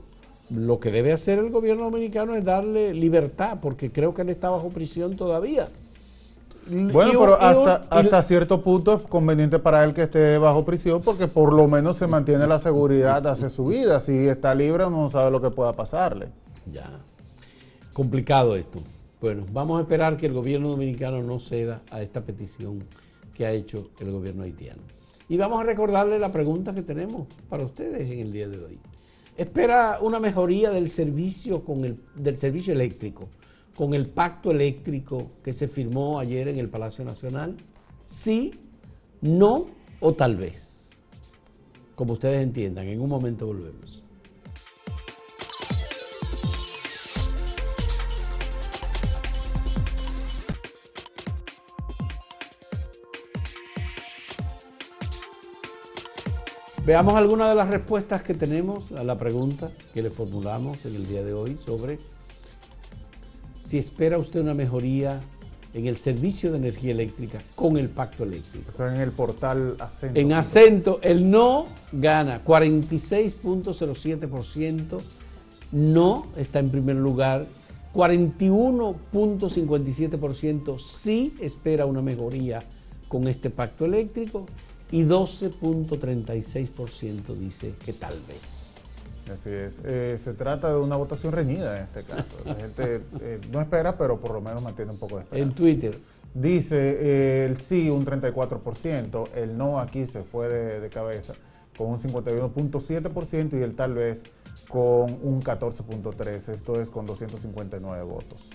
lo 0.50 0.78
que 0.78 0.90
debe 0.90 1.12
hacer 1.12 1.38
el 1.38 1.50
gobierno 1.50 1.84
dominicano 1.84 2.34
es 2.34 2.44
darle 2.44 2.94
libertad, 2.94 3.58
porque 3.60 3.90
creo 3.90 4.14
que 4.14 4.22
él 4.22 4.28
está 4.28 4.50
bajo 4.50 4.68
prisión 4.68 5.16
todavía. 5.16 5.68
Bueno, 6.66 7.20
pero 7.20 7.40
hasta, 7.40 7.84
hasta 7.90 8.22
cierto 8.22 8.62
punto 8.62 8.94
es 8.94 9.02
conveniente 9.02 9.58
para 9.58 9.84
él 9.84 9.92
que 9.92 10.04
esté 10.04 10.38
bajo 10.38 10.64
prisión 10.64 11.02
porque 11.02 11.28
por 11.28 11.52
lo 11.52 11.68
menos 11.68 11.96
se 11.98 12.06
mantiene 12.06 12.46
la 12.46 12.58
seguridad 12.58 13.26
hacia 13.26 13.50
su 13.50 13.66
vida. 13.66 14.00
Si 14.00 14.12
está 14.28 14.54
libre 14.54 14.84
no 14.88 15.08
sabe 15.10 15.30
lo 15.30 15.42
que 15.42 15.50
pueda 15.50 15.74
pasarle. 15.74 16.28
Ya. 16.72 16.90
Complicado 17.92 18.56
esto. 18.56 18.80
Bueno, 19.20 19.44
vamos 19.52 19.78
a 19.78 19.82
esperar 19.82 20.16
que 20.16 20.26
el 20.26 20.32
gobierno 20.32 20.70
dominicano 20.70 21.22
no 21.22 21.38
ceda 21.38 21.82
a 21.90 22.02
esta 22.02 22.22
petición 22.22 22.82
que 23.34 23.46
ha 23.46 23.52
hecho 23.52 23.88
el 24.00 24.10
gobierno 24.10 24.44
haitiano. 24.44 24.82
Y 25.28 25.36
vamos 25.36 25.60
a 25.60 25.64
recordarle 25.64 26.18
la 26.18 26.32
pregunta 26.32 26.74
que 26.74 26.82
tenemos 26.82 27.26
para 27.48 27.64
ustedes 27.64 28.10
en 28.10 28.20
el 28.20 28.32
día 28.32 28.48
de 28.48 28.58
hoy. 28.58 28.78
Espera 29.36 29.98
una 30.00 30.20
mejoría 30.20 30.70
del 30.70 30.88
servicio, 30.90 31.64
con 31.64 31.84
el, 31.84 31.96
del 32.16 32.38
servicio 32.38 32.72
eléctrico 32.72 33.28
con 33.74 33.94
el 33.94 34.06
pacto 34.06 34.50
eléctrico 34.50 35.28
que 35.42 35.52
se 35.52 35.68
firmó 35.68 36.18
ayer 36.18 36.48
en 36.48 36.58
el 36.58 36.68
Palacio 36.68 37.04
Nacional? 37.04 37.56
Sí, 38.06 38.52
no 39.20 39.66
o 40.00 40.14
tal 40.14 40.36
vez. 40.36 40.90
Como 41.94 42.14
ustedes 42.14 42.42
entiendan, 42.42 42.86
en 42.86 43.00
un 43.00 43.08
momento 43.08 43.46
volvemos. 43.46 44.03
Veamos 56.86 57.14
algunas 57.14 57.48
de 57.48 57.54
las 57.54 57.68
respuestas 57.68 58.22
que 58.22 58.34
tenemos 58.34 58.92
a 58.92 59.02
la 59.02 59.16
pregunta 59.16 59.70
que 59.94 60.02
le 60.02 60.10
formulamos 60.10 60.84
en 60.84 60.94
el 60.94 61.08
día 61.08 61.22
de 61.22 61.32
hoy 61.32 61.56
sobre 61.64 61.98
si 63.64 63.78
espera 63.78 64.18
usted 64.18 64.40
una 64.40 64.52
mejoría 64.52 65.22
en 65.72 65.86
el 65.86 65.96
servicio 65.96 66.52
de 66.52 66.58
energía 66.58 66.92
eléctrica 66.92 67.40
con 67.54 67.78
el 67.78 67.88
pacto 67.88 68.24
eléctrico. 68.24 68.86
en 68.86 69.00
el 69.00 69.12
portal 69.12 69.76
acento. 69.78 70.20
En 70.20 70.34
acento, 70.34 70.98
el 71.00 71.30
no 71.30 71.68
gana 71.90 72.44
46.07%, 72.44 75.00
no 75.72 76.26
está 76.36 76.58
en 76.58 76.68
primer 76.68 76.96
lugar, 76.96 77.46
41.57% 77.94 80.78
sí 80.78 81.34
espera 81.40 81.86
una 81.86 82.02
mejoría 82.02 82.62
con 83.08 83.26
este 83.26 83.48
pacto 83.48 83.86
eléctrico 83.86 84.44
y 84.90 85.04
12.36% 85.04 87.36
dice 87.36 87.74
que 87.84 87.92
tal 87.92 88.18
vez. 88.28 88.74
Así 89.32 89.50
es. 89.50 89.78
Eh, 89.84 90.18
se 90.22 90.34
trata 90.34 90.70
de 90.70 90.76
una 90.76 90.96
votación 90.96 91.32
reñida 91.32 91.76
en 91.76 91.84
este 91.84 92.04
caso. 92.04 92.36
La 92.44 92.54
gente 92.54 93.00
eh, 93.20 93.40
no 93.50 93.60
espera, 93.60 93.96
pero 93.96 94.20
por 94.20 94.32
lo 94.32 94.40
menos 94.40 94.62
mantiene 94.62 94.92
un 94.92 94.98
poco 94.98 95.16
de 95.16 95.22
esperanza. 95.22 95.48
En 95.48 95.54
Twitter. 95.54 95.98
Dice 96.34 96.76
eh, 96.76 97.46
el 97.46 97.58
sí 97.58 97.88
un 97.88 98.04
34%, 98.04 99.28
el 99.36 99.56
no 99.56 99.78
aquí 99.78 100.04
se 100.04 100.24
fue 100.24 100.48
de, 100.48 100.90
cabeza 100.90 101.32
con 101.78 101.90
un 101.90 101.98
51.7% 101.98 103.58
y 103.58 103.62
el 103.62 103.76
tal 103.76 103.94
vez 103.94 104.20
con 104.68 105.16
un 105.22 105.40
14.3%. 105.40 106.52
Esto 106.52 106.80
es 106.80 106.90
con 106.90 107.06
259 107.06 108.02
votos. 108.02 108.50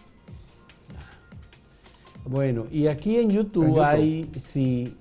Bueno, 2.26 2.68
y 2.70 2.88
aquí 2.88 3.18
en 3.18 3.30
YouTube, 3.30 3.68
YouTube. 3.68 3.82
hay, 3.82 4.30
sí, 4.44 4.98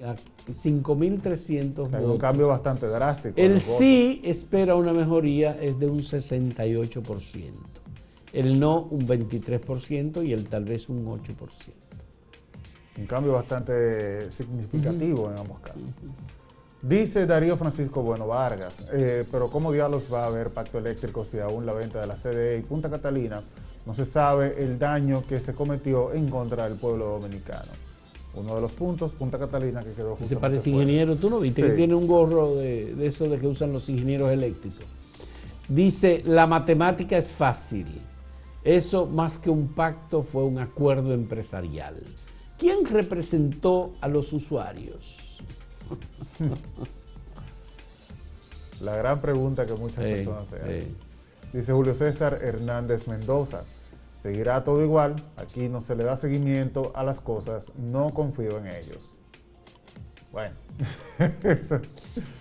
5.300 0.53 1.93
Hay 1.95 2.05
un 2.05 2.19
cambio 2.19 2.49
bastante 2.49 2.87
drástico. 2.87 3.35
El 3.37 3.61
sí 3.61 4.21
espera 4.25 4.75
una 4.75 4.93
mejoría 4.93 5.59
es 5.61 5.79
de 5.79 5.87
un 5.87 6.01
68%. 6.01 7.53
El 8.33 8.61
no 8.61 8.83
un 8.83 9.07
23% 9.07 10.27
y 10.27 10.33
el 10.33 10.49
tal 10.49 10.65
vez 10.65 10.89
un 10.89 11.05
8%. 11.05 11.35
Un 12.99 13.07
cambio 13.07 13.33
bastante 13.33 14.31
significativo 14.33 15.31
en 15.31 15.39
ambos 15.39 15.61
casos. 15.61 15.83
Dice 16.83 17.27
Darío 17.27 17.57
Francisco 17.57 18.03
Bueno 18.03 18.27
Vargas, 18.27 18.73
eh, 18.93 19.25
pero 19.31 19.51
¿cómo 19.51 19.73
diablos 19.73 20.05
va 20.13 20.25
a 20.25 20.27
haber 20.27 20.51
pacto 20.51 20.79
eléctrico 20.79 21.25
si 21.25 21.41
aún 21.41 21.67
la 21.67 21.73
venta 21.73 22.01
de 22.01 22.07
la 22.07 22.15
CDE 22.15 22.59
y 22.59 22.63
Punta 22.63 22.89
Catalina 22.89 23.43
no 23.85 23.95
se 23.95 24.05
sabe 24.05 24.63
el 24.63 24.79
daño 24.79 25.23
que 25.29 25.41
se 25.41 25.55
cometió 25.55 26.13
en 26.13 26.31
contra 26.31 26.69
del 26.69 26.79
pueblo 26.79 27.07
dominicano? 27.07 27.88
Uno 28.35 28.55
de 28.55 28.61
los 28.61 28.73
puntos, 28.73 29.13
Punta 29.13 29.39
Catalina, 29.39 29.81
que 29.83 29.93
quedó 29.93 30.17
Se 30.23 30.37
parece 30.37 30.71
ingeniero, 30.71 31.17
tú 31.17 31.31
no 31.31 31.41
viste 31.41 31.63
que 31.63 31.71
tiene 31.71 31.95
un 31.95 32.07
gorro 32.07 32.55
de, 32.55 32.95
de, 32.95 33.07
eso 33.07 33.29
de 33.29 33.39
que 33.39 33.47
usan 33.47 33.73
los 33.73 33.89
ingenieros 33.89 34.31
eléctricos. 34.31 34.85
Dice, 35.69 36.23
la 36.25 36.47
matemática 36.47 37.19
es 37.19 37.31
fácil. 37.31 37.87
Eso 38.65 39.07
más 39.07 39.39
que 39.39 39.51
un 39.51 39.69
pacto 39.69 40.23
fue 40.23 40.45
un 40.45 40.59
acuerdo 40.59 41.13
empresarial. 41.13 42.03
¿Quién 42.59 42.85
representó 42.85 43.93
a 44.01 44.09
los 44.09 44.33
usuarios? 44.33 45.39
La 48.81 48.97
gran 48.97 49.21
pregunta 49.21 49.67
que 49.67 49.75
muchas 49.75 50.05
personas 50.05 50.47
se 50.49 50.57
hacen. 50.57 50.97
Dice 51.53 51.73
Julio 51.73 51.95
César 51.95 52.41
Hernández 52.43 53.07
Mendoza. 53.09 53.65
Seguirá 54.29 54.63
todo 54.63 54.85
igual, 54.85 55.17
aquí 55.39 55.71
no 55.71 55.81
se 55.81 55.97
le 55.97 56.05
da 56.05 56.19
seguimiento 56.19 56.93
a 56.95 57.03
las 57.03 57.19
cosas, 57.19 57.65
no 57.79 58.11
confío 58.11 58.59
en 58.59 58.67
ellos. 58.67 59.09
Bueno. 60.31 60.55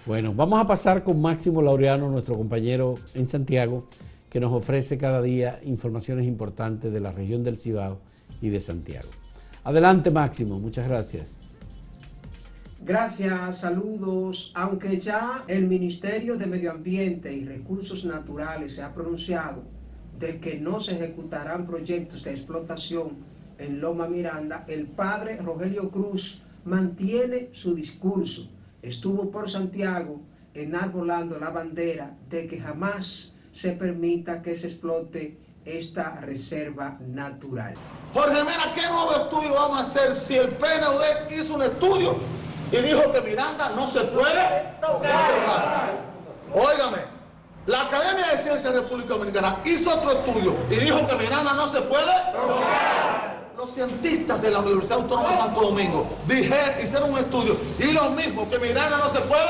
bueno, 0.06 0.34
vamos 0.34 0.60
a 0.60 0.68
pasar 0.68 1.06
con 1.06 1.22
Máximo 1.22 1.62
Laureano, 1.62 2.10
nuestro 2.10 2.36
compañero 2.36 2.96
en 3.14 3.30
Santiago, 3.30 3.88
que 4.30 4.42
nos 4.42 4.52
ofrece 4.52 4.98
cada 4.98 5.22
día 5.22 5.62
informaciones 5.64 6.28
importantes 6.28 6.92
de 6.92 7.00
la 7.00 7.14
región 7.14 7.42
del 7.46 7.56
Cibao 7.56 8.02
y 8.42 8.50
de 8.50 8.60
Santiago. 8.60 9.08
Adelante 9.64 10.12
Máximo, 10.12 10.60
muchas 10.60 10.90
gracias. 10.90 11.38
Gracias, 12.82 13.60
saludos. 13.60 14.52
Aunque 14.56 15.00
ya 15.00 15.46
el 15.48 15.68
Ministerio 15.68 16.36
de 16.36 16.48
Medio 16.48 16.70
Ambiente 16.72 17.32
y 17.32 17.46
Recursos 17.46 18.04
Naturales 18.04 18.76
se 18.76 18.84
ha 18.84 18.94
pronunciado 18.94 19.77
de 20.20 20.40
que 20.40 20.60
no 20.60 20.80
se 20.80 20.96
ejecutarán 20.96 21.66
proyectos 21.66 22.24
de 22.24 22.32
explotación 22.32 23.18
en 23.58 23.82
Loma 23.82 24.08
Miranda, 24.08 24.66
el 24.68 24.88
padre 24.88 25.38
Rogelio 25.38 25.90
Cruz 25.90 26.42
mantiene 26.66 27.50
su 27.54 27.74
discurso. 27.74 28.50
Estuvo 28.82 29.32
por 29.32 29.50
Santiago 29.50 30.22
enarbolando 30.54 31.40
la 31.40 31.50
bandera 31.50 32.16
de 32.30 32.48
que 32.48 32.60
jamás 32.60 33.34
se 33.52 33.72
permita 33.72 34.42
que 34.42 34.56
se 34.56 34.68
explote 34.68 35.38
esta 35.66 36.16
reserva 36.22 36.98
natural. 37.08 37.76
Jorge 38.14 38.44
Mera, 38.44 38.74
¿qué 38.74 38.82
nuevo 38.82 39.12
estudio 39.12 39.54
vamos 39.54 39.78
a 39.78 39.82
hacer 39.82 40.14
si 40.14 40.36
el 40.36 40.50
PNUD 40.50 41.38
hizo 41.38 41.56
un 41.56 41.64
estudio 41.64 42.16
y 42.72 42.78
dijo 42.78 43.12
que 43.12 43.22
Miranda 43.22 43.70
no 43.76 43.88
se 43.88 44.02
puede 44.02 44.76
tocar? 44.82 46.00
Óigame, 46.54 47.17
la 47.68 47.82
Academia 47.82 48.28
de 48.32 48.38
Ciencias 48.38 48.74
de 48.74 48.80
República 48.80 49.10
Dominicana 49.10 49.58
hizo 49.66 49.94
otro 49.94 50.12
estudio 50.14 50.56
y 50.72 50.76
dijo 50.76 51.06
que 51.06 51.16
Miranda 51.18 51.54
no 51.54 51.68
se 51.68 51.82
puede 51.82 52.12
Los 53.58 53.72
cientistas 53.72 54.42
de 54.42 54.52
la 54.52 54.60
Universidad 54.60 55.00
Autónoma 55.00 55.30
de 55.30 55.36
Santo 55.36 55.62
Domingo 55.62 56.08
dije, 56.26 56.56
hicieron 56.82 57.12
un 57.12 57.20
estudio 57.20 57.58
y 57.78 57.92
lo 57.92 58.10
mismo, 58.12 58.50
que 58.50 58.58
Miranda 58.58 58.98
no 58.98 59.10
se 59.10 59.20
puede 59.20 59.50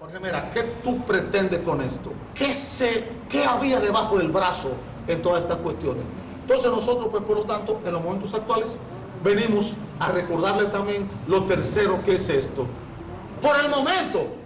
Jorge, 0.00 0.20
mira, 0.20 0.50
¿qué 0.50 0.62
tú 0.82 1.04
pretendes 1.04 1.60
con 1.60 1.82
esto? 1.82 2.12
¿Qué, 2.34 2.54
se, 2.54 3.12
¿Qué 3.28 3.44
había 3.44 3.78
debajo 3.78 4.16
del 4.16 4.30
brazo 4.30 4.70
en 5.06 5.20
todas 5.20 5.42
estas 5.42 5.58
cuestiones? 5.58 6.02
Entonces 6.40 6.70
nosotros, 6.70 7.08
pues 7.10 7.22
por 7.24 7.36
lo 7.36 7.42
tanto, 7.42 7.80
en 7.84 7.92
los 7.92 8.02
momentos 8.02 8.34
actuales, 8.34 8.78
venimos 9.22 9.74
a 9.98 10.08
recordarle 10.12 10.64
también 10.68 11.08
lo 11.28 11.44
tercero 11.44 12.02
que 12.04 12.14
es 12.14 12.28
esto. 12.30 12.66
Por 13.42 13.60
el 13.60 13.68
momento, 13.68 14.39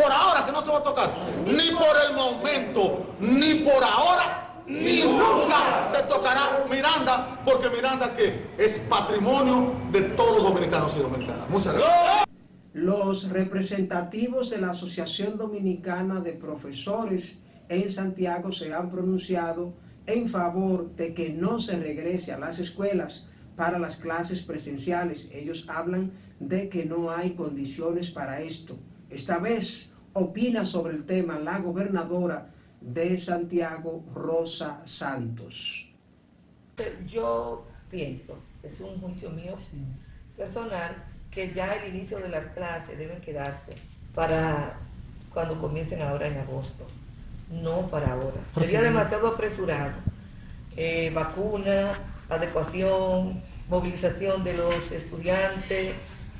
por 0.00 0.10
ahora 0.10 0.46
que 0.46 0.52
no 0.52 0.62
se 0.62 0.70
va 0.70 0.78
a 0.78 0.82
tocar. 0.82 1.10
Ni 1.44 1.70
por 1.72 1.94
el 2.08 2.16
momento, 2.16 3.14
ni 3.20 3.54
por 3.56 3.82
ahora, 3.84 4.62
ni 4.66 5.02
nunca 5.02 5.84
se 5.90 6.02
tocará 6.04 6.64
Miranda, 6.70 7.40
porque 7.44 7.68
Miranda 7.68 8.14
que 8.14 8.46
es 8.56 8.78
patrimonio 8.78 9.74
de 9.90 10.02
todos 10.02 10.38
los 10.38 10.44
dominicanos 10.44 10.94
y 10.96 11.00
dominicanas. 11.00 11.48
Muchas 11.50 11.74
gracias. 11.74 12.24
Los 12.72 13.28
representativos 13.30 14.48
de 14.48 14.58
la 14.58 14.70
Asociación 14.70 15.36
Dominicana 15.36 16.20
de 16.20 16.32
Profesores 16.32 17.40
en 17.68 17.90
Santiago 17.90 18.52
se 18.52 18.72
han 18.72 18.90
pronunciado 18.90 19.74
en 20.06 20.28
favor 20.28 20.94
de 20.94 21.14
que 21.14 21.30
no 21.30 21.58
se 21.58 21.78
regrese 21.78 22.32
a 22.32 22.38
las 22.38 22.58
escuelas 22.58 23.26
para 23.56 23.78
las 23.78 23.96
clases 23.96 24.42
presenciales. 24.42 25.28
Ellos 25.32 25.66
hablan 25.68 26.12
de 26.38 26.68
que 26.68 26.86
no 26.86 27.10
hay 27.10 27.32
condiciones 27.32 28.10
para 28.10 28.40
esto. 28.40 28.78
Esta 29.10 29.38
vez 29.38 29.89
opina 30.12 30.66
sobre 30.66 30.94
el 30.94 31.04
tema 31.04 31.38
la 31.38 31.58
gobernadora 31.58 32.46
de 32.80 33.18
Santiago, 33.18 34.04
Rosa 34.14 34.80
Santos. 34.84 35.88
Yo 37.06 37.66
pienso, 37.90 38.38
es 38.62 38.80
un 38.80 39.00
juicio 39.00 39.30
mío 39.30 39.56
personal, 40.36 40.96
que 41.30 41.52
ya 41.52 41.74
el 41.74 41.94
inicio 41.94 42.18
de 42.18 42.28
las 42.28 42.46
clases 42.54 42.98
deben 42.98 43.20
quedarse 43.20 43.72
para 44.14 44.78
cuando 45.32 45.58
comiencen 45.60 46.02
ahora 46.02 46.26
en 46.26 46.38
agosto, 46.38 46.86
no 47.50 47.88
para 47.88 48.12
ahora. 48.14 48.40
Sería 48.54 48.82
demasiado 48.82 49.28
apresurado. 49.28 49.92
Eh, 50.76 51.10
vacuna, 51.14 51.98
adecuación, 52.28 53.42
movilización 53.68 54.42
de 54.42 54.56
los 54.56 54.90
estudiantes, 54.90 55.94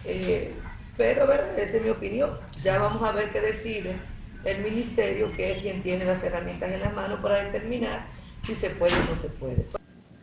eh, 0.05 0.55
pero 1.01 1.27
¿verdad? 1.27 1.59
esa 1.59 1.79
es 1.79 1.83
mi 1.83 1.89
opinión. 1.89 2.31
Ya 2.63 2.79
vamos 2.79 3.03
a 3.03 3.13
ver 3.13 3.31
qué 3.31 3.41
decide 3.41 3.97
el 4.45 4.63
ministerio, 4.63 5.33
que 5.35 5.53
es 5.53 5.63
quien 5.63 5.83
tiene 5.83 6.05
las 6.05 6.23
herramientas 6.23 6.71
en 6.71 6.81
la 6.81 6.91
mano 6.91 7.23
para 7.23 7.43
determinar 7.43 8.07
si 8.47 8.55
se 8.57 8.69
puede 8.69 8.93
o 8.93 9.15
no 9.15 9.23
se 9.23 9.29
puede. 9.29 9.67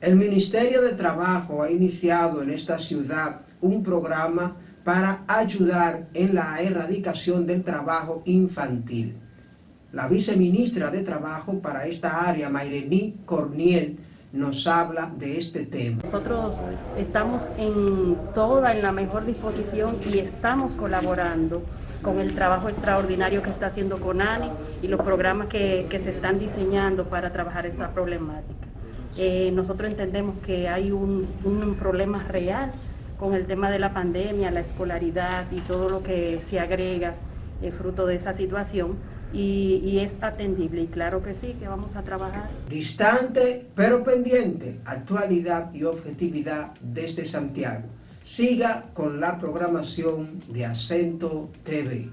El 0.01 0.15
Ministerio 0.15 0.83
de 0.83 0.93
Trabajo 0.93 1.63
ha 1.63 1.71
iniciado 1.71 2.43
en 2.43 2.51
esta 2.51 2.77
ciudad 2.77 3.41
un 3.59 3.81
programa 3.81 4.57
para 4.83 5.23
ayudar 5.27 6.09
en 6.13 6.35
la 6.35 6.61
erradicación 6.61 7.47
del 7.47 7.63
trabajo 7.63 8.21
infantil. 8.25 9.17
La 9.91 10.07
viceministra 10.07 10.91
de 10.91 11.01
Trabajo 11.01 11.59
para 11.59 11.87
esta 11.87 12.29
área, 12.29 12.49
Mayrení 12.49 13.21
Corniel, 13.25 13.97
nos 14.33 14.67
habla 14.67 15.11
de 15.17 15.37
este 15.37 15.65
tema. 15.65 16.01
Nosotros 16.03 16.61
estamos 16.97 17.49
en 17.57 18.17
toda, 18.35 18.73
en 18.75 18.81
la 18.81 18.91
mejor 18.91 19.25
disposición 19.25 19.97
y 20.05 20.19
estamos 20.19 20.73
colaborando 20.73 21.63
con 22.01 22.19
el 22.19 22.35
trabajo 22.35 22.69
extraordinario 22.69 23.41
que 23.41 23.49
está 23.49 23.67
haciendo 23.67 23.99
CONANE 23.99 24.49
y 24.81 24.87
los 24.87 25.01
programas 25.01 25.47
que, 25.47 25.87
se 25.89 26.11
están 26.11 26.39
diseñando 26.39 27.05
para 27.05 27.31
trabajar 27.31 27.65
esta 27.65 27.91
problemática. 27.91 28.67
Eh, 29.17 29.51
nosotros 29.53 29.89
entendemos 29.89 30.35
que 30.45 30.69
hay 30.69 30.91
un, 30.91 31.27
un 31.43 31.75
problema 31.75 32.23
real 32.23 32.71
con 33.17 33.33
el 33.33 33.47
tema 33.47 33.71
de 33.71 33.79
la 33.79 33.93
pandemia, 33.93 34.51
la 34.51 34.59
escolaridad 34.59 35.49
y 35.51 35.61
todo 35.61 35.89
lo 35.89 36.03
que 36.03 36.39
se 36.47 36.59
agrega 36.59 37.15
eh, 37.61 37.71
fruto 37.71 38.05
de 38.05 38.15
esa 38.15 38.33
situación 38.33 38.97
y, 39.33 39.99
es 39.99 40.15
atendible 40.21 40.83
y 40.83 40.87
claro 40.87 41.21
que 41.23 41.33
sí, 41.33 41.55
que 41.59 41.67
vamos 41.67 41.95
a 41.95 42.03
trabajar. 42.03 42.49
Distante 42.69 43.65
pero 43.75 44.03
pendiente, 44.03 44.79
actualidad 44.85 45.73
y 45.73 45.83
objetividad 45.83 46.73
desde 46.81 47.25
Santiago. 47.25 47.87
Siga 48.21 48.85
con 48.93 49.19
la 49.19 49.39
programación 49.39 50.41
de 50.49 50.65
Acento 50.65 51.49
TV. 51.63 52.09